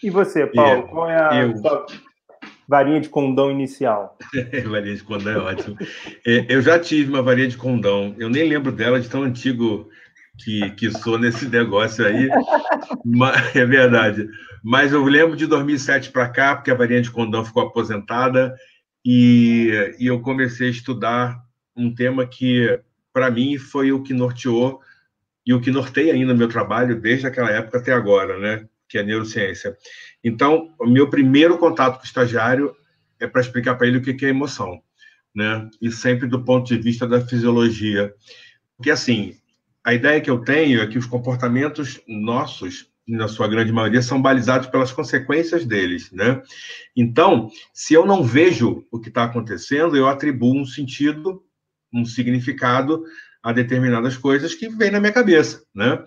[0.00, 1.54] E você, Paulo, eu, qual é a eu...
[2.68, 4.16] varinha de condão inicial?
[4.68, 5.76] varinha de condão é ótimo.
[6.26, 9.88] É, eu já tive uma varinha de condão, eu nem lembro dela de tão antigo
[10.38, 12.28] que, que sou nesse negócio aí,
[13.04, 14.28] mas, é verdade.
[14.62, 18.54] Mas eu lembro de 2007 para cá, porque a varinha de condão ficou aposentada,
[19.04, 21.38] e, e eu comecei a estudar
[21.76, 22.80] um tema que,
[23.12, 24.80] para mim, foi o que norteou
[25.46, 28.66] e o que norteia ainda meu trabalho desde aquela época até agora, né?
[28.94, 29.76] Que é neurociência.
[30.22, 32.72] Então, o meu primeiro contato com o estagiário
[33.18, 34.80] é para explicar para ele o que é emoção,
[35.34, 35.68] né?
[35.82, 38.14] E sempre do ponto de vista da fisiologia.
[38.76, 39.34] Porque, assim,
[39.82, 44.22] a ideia que eu tenho é que os comportamentos nossos, na sua grande maioria, são
[44.22, 46.40] balizados pelas consequências deles, né?
[46.96, 51.42] Então, se eu não vejo o que está acontecendo, eu atribuo um sentido,
[51.92, 53.02] um significado
[53.42, 56.00] a determinadas coisas que vem na minha cabeça, né?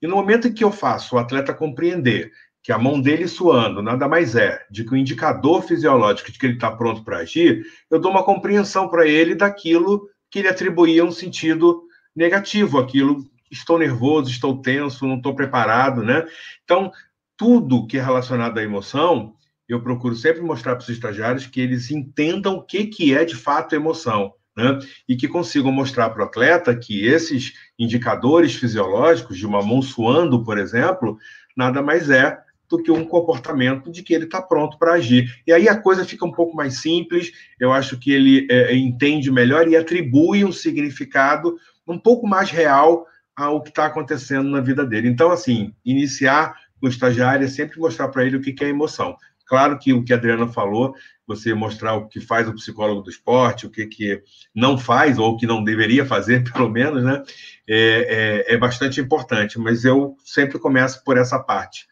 [0.00, 2.32] E no momento em que eu faço o atleta compreender
[2.62, 6.46] que a mão dele suando nada mais é de que o indicador fisiológico de que
[6.46, 11.04] ele está pronto para agir, eu dou uma compreensão para ele daquilo que ele atribuía
[11.04, 11.82] um sentido
[12.14, 16.26] negativo, aquilo estou nervoso, estou tenso, não estou preparado, né?
[16.64, 16.92] Então,
[17.36, 19.34] tudo que é relacionado à emoção,
[19.68, 23.36] eu procuro sempre mostrar para os estagiários que eles entendam o que, que é de
[23.36, 24.34] fato emoção.
[24.58, 24.76] Né?
[25.08, 30.42] E que consigam mostrar para o atleta que esses indicadores fisiológicos de uma mão suando,
[30.42, 31.16] por exemplo,
[31.56, 32.36] nada mais é
[32.68, 35.32] do que um comportamento de que ele está pronto para agir.
[35.46, 37.30] E aí a coisa fica um pouco mais simples,
[37.60, 41.56] eu acho que ele é, entende melhor e atribui um significado
[41.86, 43.06] um pouco mais real
[43.36, 45.08] ao que está acontecendo na vida dele.
[45.08, 49.16] Então, assim, iniciar o estagiário é sempre mostrar para ele o que, que é emoção.
[49.48, 50.94] Claro que o que a Adriana falou,
[51.26, 54.22] você mostrar o que faz o psicólogo do esporte, o que, que
[54.54, 57.22] não faz, ou o que não deveria fazer, pelo menos, né?
[57.66, 61.86] É, é, é bastante importante, mas eu sempre começo por essa parte.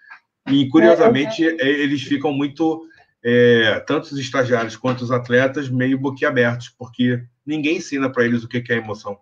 [0.48, 2.86] E, curiosamente, é, eles ficam muito,
[3.24, 8.48] é, tanto os estagiários quanto os atletas, meio boquiabertos, porque ninguém ensina para eles o
[8.48, 9.18] que, que é emoção.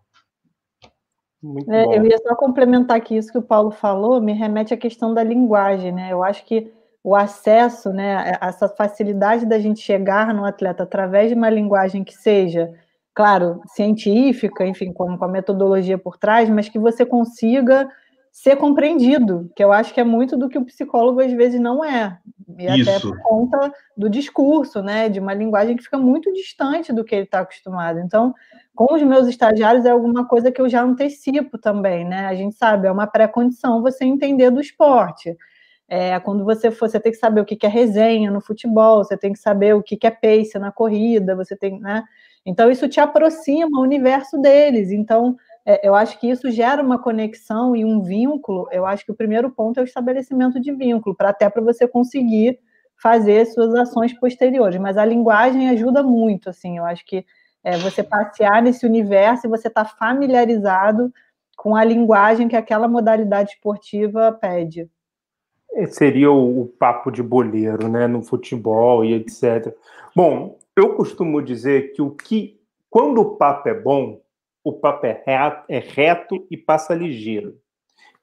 [1.69, 5.13] É, eu ia só complementar que isso que o Paulo falou me remete à questão
[5.13, 6.11] da linguagem, né?
[6.11, 6.73] Eu acho que
[7.05, 12.15] o acesso, né, essa facilidade da gente chegar no atleta através de uma linguagem que
[12.15, 12.73] seja,
[13.15, 17.87] claro, científica, enfim, com, com a metodologia por trás, mas que você consiga
[18.33, 21.85] ser compreendido, que eu acho que é muito do que o psicólogo às vezes não
[21.85, 22.19] é.
[22.59, 22.91] E Isso.
[22.91, 25.09] até por conta do discurso, né?
[25.09, 28.01] De uma linguagem que fica muito distante do que ele está acostumado.
[28.01, 28.35] Então,
[28.75, 32.27] com os meus estagiários é alguma coisa que eu já antecipo também, né?
[32.27, 35.37] A gente sabe, é uma pré-condição você entender do esporte.
[35.97, 39.17] É, quando você for, você tem que saber o que é resenha no futebol, você
[39.17, 42.03] tem que saber o que é pace na corrida, você tem, né?
[42.45, 44.91] Então, isso te aproxima o universo deles.
[44.91, 48.67] Então, é, eu acho que isso gera uma conexão e um vínculo.
[48.73, 51.87] Eu acho que o primeiro ponto é o estabelecimento de vínculo, para até para você
[51.87, 52.59] conseguir
[53.01, 54.81] fazer suas ações posteriores.
[54.81, 56.77] Mas a linguagem ajuda muito, assim.
[56.77, 57.25] Eu acho que
[57.63, 61.13] é, você passear nesse universo e você estar tá familiarizado
[61.57, 64.91] com a linguagem que aquela modalidade esportiva pede.
[65.89, 69.75] Seria o, o papo de boleiro, né, no futebol e etc.
[70.15, 74.21] Bom, eu costumo dizer que o que, quando o papo é bom,
[74.63, 77.57] o papo é reto, é reto e passa ligeiro.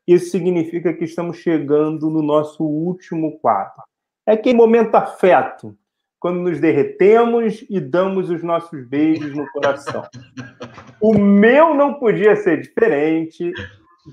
[0.08, 3.84] Isso significa que estamos chegando no nosso último quadro.
[4.26, 5.78] É aquele momento afeto,
[6.20, 10.04] quando nos derretemos e damos os nossos beijos no coração.
[11.02, 13.52] O meu não podia ser diferente.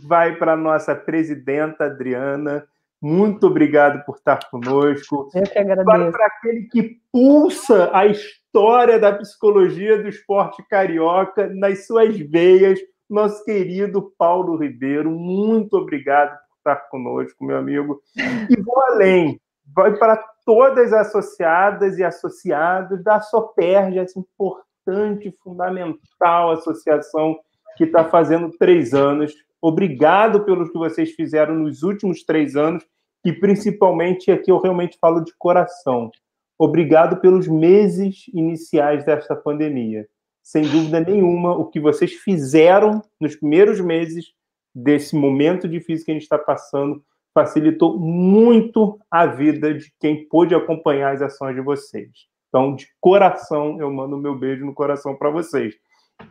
[0.07, 2.67] Vai para nossa presidenta Adriana.
[3.01, 5.29] Muito obrigado por estar conosco.
[5.35, 6.13] Eu que agradeço.
[6.13, 13.45] Para aquele que pulsa a história da psicologia do esporte carioca nas suas veias, nosso
[13.45, 15.11] querido Paulo Ribeiro.
[15.11, 18.03] Muito obrigado por estar conosco, meu amigo.
[18.51, 19.41] E vou além.
[19.75, 27.39] Vai para todas as associadas e associados da SOPERJ, essa importante, fundamental associação
[27.77, 29.35] que está fazendo três anos.
[29.61, 32.85] Obrigado pelo que vocês fizeram nos últimos três anos
[33.25, 36.11] e principalmente aqui eu realmente falo de coração.
[36.59, 40.09] Obrigado pelos meses iniciais desta pandemia.
[40.43, 44.27] Sem dúvida nenhuma, o que vocês fizeram nos primeiros meses
[44.75, 47.03] desse momento difícil que a gente está passando
[47.35, 52.11] facilitou muito a vida de quem pôde acompanhar as ações de vocês.
[52.49, 55.75] Então, de coração, eu mando meu beijo no coração para vocês.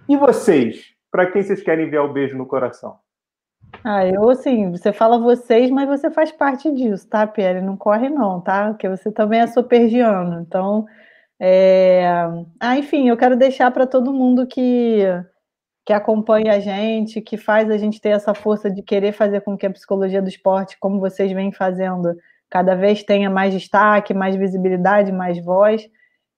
[0.09, 0.93] E vocês?
[1.11, 2.97] Para quem vocês querem enviar o beijo no coração?
[3.83, 7.61] Ah, eu assim, você fala vocês, mas você faz parte disso, tá, Pierre?
[7.61, 8.69] Não corre não, tá?
[8.71, 10.41] Porque você também é supergiano.
[10.41, 10.85] Então,
[11.39, 12.05] é...
[12.59, 15.03] ah, enfim, eu quero deixar para todo mundo que
[15.85, 19.57] que acompanha a gente, que faz a gente ter essa força de querer fazer com
[19.57, 22.13] que a psicologia do esporte, como vocês vêm fazendo,
[22.49, 25.89] cada vez tenha mais destaque, mais visibilidade, mais voz.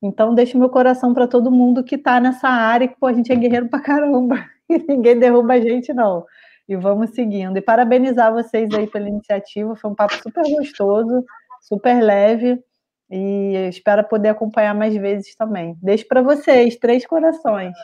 [0.03, 3.31] Então, deixo meu coração para todo mundo que está nessa área, que pô, a gente
[3.31, 6.25] é guerreiro para caramba, e ninguém derruba a gente, não.
[6.69, 7.57] E vamos seguindo.
[7.57, 11.25] E parabenizar vocês aí pela iniciativa, foi um papo super gostoso,
[11.61, 12.63] super leve,
[13.09, 15.75] e espero poder acompanhar mais vezes também.
[15.81, 17.73] Deixo para vocês, três corações.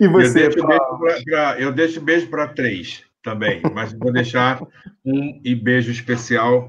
[0.00, 0.46] E você?
[0.46, 4.60] Eu deixo, beijo pra, eu deixo beijo para três também, mas vou deixar
[5.04, 6.68] um e beijo especial,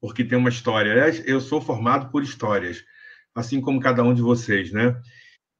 [0.00, 0.92] porque tem uma história.
[1.24, 2.82] Eu sou formado por histórias,
[3.34, 4.96] assim como cada um de vocês, né?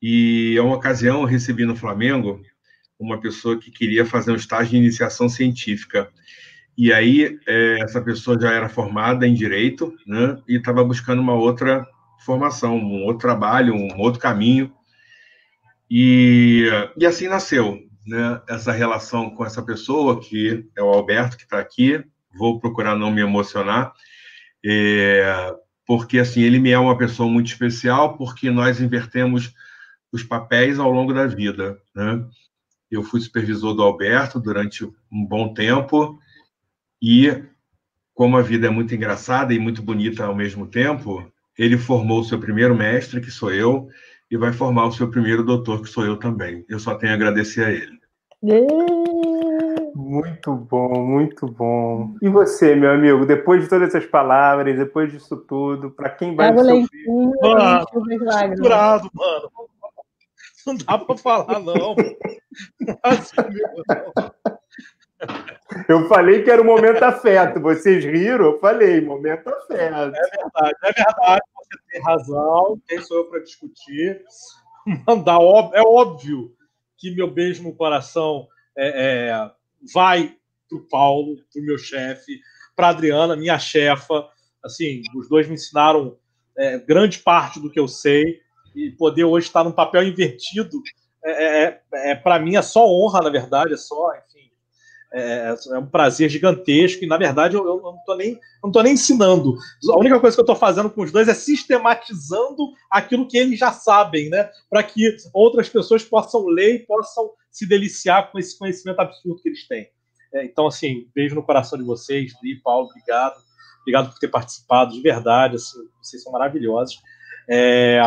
[0.01, 2.43] E, a uma ocasião, eu recebi no Flamengo
[3.03, 6.09] uma pessoa que queria fazer um estágio de iniciação científica.
[6.79, 10.39] E aí, é, essa pessoa já era formada em direito, né?
[10.49, 11.87] E estava buscando uma outra
[12.25, 14.73] formação, um outro trabalho, um outro caminho.
[15.91, 18.41] E, e assim nasceu, né?
[18.49, 22.03] Essa relação com essa pessoa, que é o Alberto, que está aqui.
[22.39, 23.93] Vou procurar não me emocionar,
[24.65, 25.55] é,
[25.87, 29.53] porque assim ele me é uma pessoa muito especial, porque nós invertemos
[30.11, 32.25] os papéis ao longo da vida, né?
[32.93, 36.19] Eu fui supervisor do Alberto durante um bom tempo
[37.03, 37.43] e
[38.15, 41.27] como a vida é muito engraçada e muito bonita ao mesmo tempo,
[41.59, 43.89] ele formou o seu primeiro mestre, que sou eu,
[44.31, 46.65] e vai formar o seu primeiro doutor, que sou eu também.
[46.69, 47.99] Eu só tenho a agradecer a ele.
[49.95, 52.15] Muito bom, muito bom.
[52.21, 56.53] E você, meu amigo, depois de todas essas palavras, depois disso tudo, para quem vai
[56.55, 56.89] te ouvir...
[57.43, 59.72] Mano, mano.
[60.67, 61.97] Não dá para falar, não.
[65.89, 67.61] Eu falei que era o momento afeto.
[67.61, 68.45] Vocês riram?
[68.47, 69.73] Eu falei, momento afeto.
[69.73, 71.43] É verdade, é verdade.
[71.57, 72.83] Você tem razão.
[72.87, 74.23] Quem sou eu para discutir?
[75.07, 75.39] Mandar,
[75.75, 76.55] é óbvio
[76.99, 78.47] que meu beijo no coração
[78.77, 79.51] é, é,
[79.93, 80.37] vai
[80.69, 82.41] para o Paulo, para o meu chefe,
[82.75, 84.29] para a Adriana, minha chefa.
[84.63, 86.17] Assim, os dois me ensinaram
[86.57, 88.42] é, grande parte do que eu sei
[88.75, 90.81] e poder hoje estar num papel invertido
[91.25, 94.51] é, é, é para mim é só honra, na verdade, é só, enfim,
[95.13, 98.83] é, é um prazer gigantesco e na verdade eu, eu não estou nem não tô
[98.83, 99.57] nem ensinando.
[99.91, 103.59] A única coisa que eu estou fazendo com os dois é sistematizando aquilo que eles
[103.59, 108.59] já sabem, né, para que outras pessoas possam ler e possam se deliciar com esse
[108.59, 109.89] conhecimento absurdo que eles têm.
[110.35, 113.37] É, então, assim, beijo no coração de vocês, Li, Paulo, obrigado.
[113.83, 117.01] Obrigado por ter participado, de verdade, assim, vocês são maravilhosos.
[117.51, 118.01] É,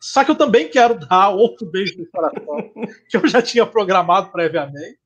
[0.00, 2.72] só que eu também quero dar outro beijo no coração,
[3.08, 4.98] que eu já tinha programado previamente,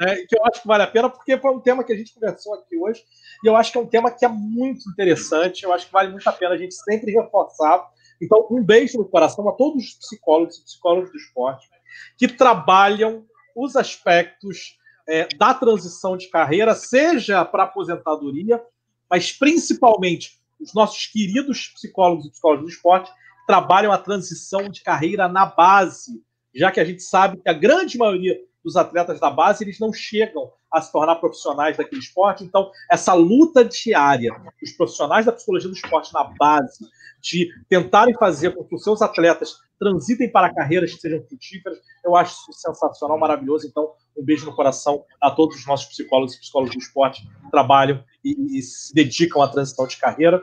[0.00, 2.14] né, que eu acho que vale a pena, porque foi um tema que a gente
[2.14, 3.02] conversou aqui hoje,
[3.44, 6.10] e eu acho que é um tema que é muito interessante, eu acho que vale
[6.10, 7.86] muito a pena a gente sempre reforçar.
[8.20, 11.68] Então, um beijo no coração a todos os psicólogos e psicólogos do esporte
[12.16, 13.24] que trabalham
[13.54, 14.78] os aspectos
[15.08, 18.62] é, da transição de carreira, seja para aposentadoria,
[19.08, 23.10] mas principalmente os nossos queridos psicólogos e psicólogos do esporte
[23.50, 26.22] trabalham a transição de carreira na base,
[26.54, 29.92] já que a gente sabe que a grande maioria dos atletas da base eles não
[29.92, 32.44] chegam a se tornar profissionais daquele esporte.
[32.44, 34.32] Então, essa luta diária
[34.62, 36.86] dos profissionais da psicologia do esporte na base,
[37.20, 42.14] de tentarem fazer com que os seus atletas transitem para carreiras que sejam frutíferas, eu
[42.14, 43.66] acho isso sensacional, maravilhoso.
[43.66, 47.50] Então, um beijo no coração a todos os nossos psicólogos e psicólogos do esporte que
[47.50, 50.40] trabalham e, e se dedicam à transição de carreira.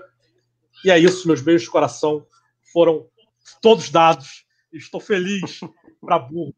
[0.84, 2.26] E é isso, meus beijos de coração
[2.78, 3.08] foram
[3.60, 4.46] todos dados.
[4.72, 5.62] Estou feliz
[6.00, 6.54] para burro.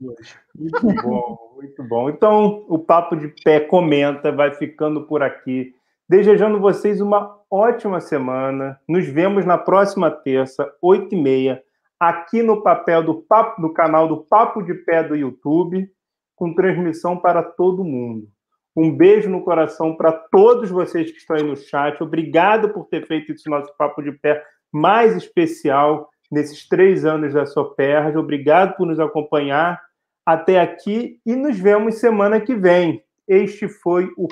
[0.54, 2.10] Muito bom, muito bom.
[2.10, 5.74] Então, o Papo de Pé comenta, vai ficando por aqui.
[6.10, 8.78] Desejando vocês uma ótima semana.
[8.86, 11.62] Nos vemos na próxima terça, 8h30,
[11.98, 15.90] aqui no papel do papo, do canal do Papo de Pé do YouTube,
[16.36, 18.28] com transmissão para todo mundo.
[18.76, 22.04] Um beijo no coração para todos vocês que estão aí no chat.
[22.04, 27.46] Obrigado por ter feito esse nosso Papo de Pé mais especial nesses três anos da
[27.46, 28.16] Soperj.
[28.18, 29.82] Obrigado por nos acompanhar
[30.26, 33.04] até aqui e nos vemos semana que vem.
[33.28, 34.28] Este foi o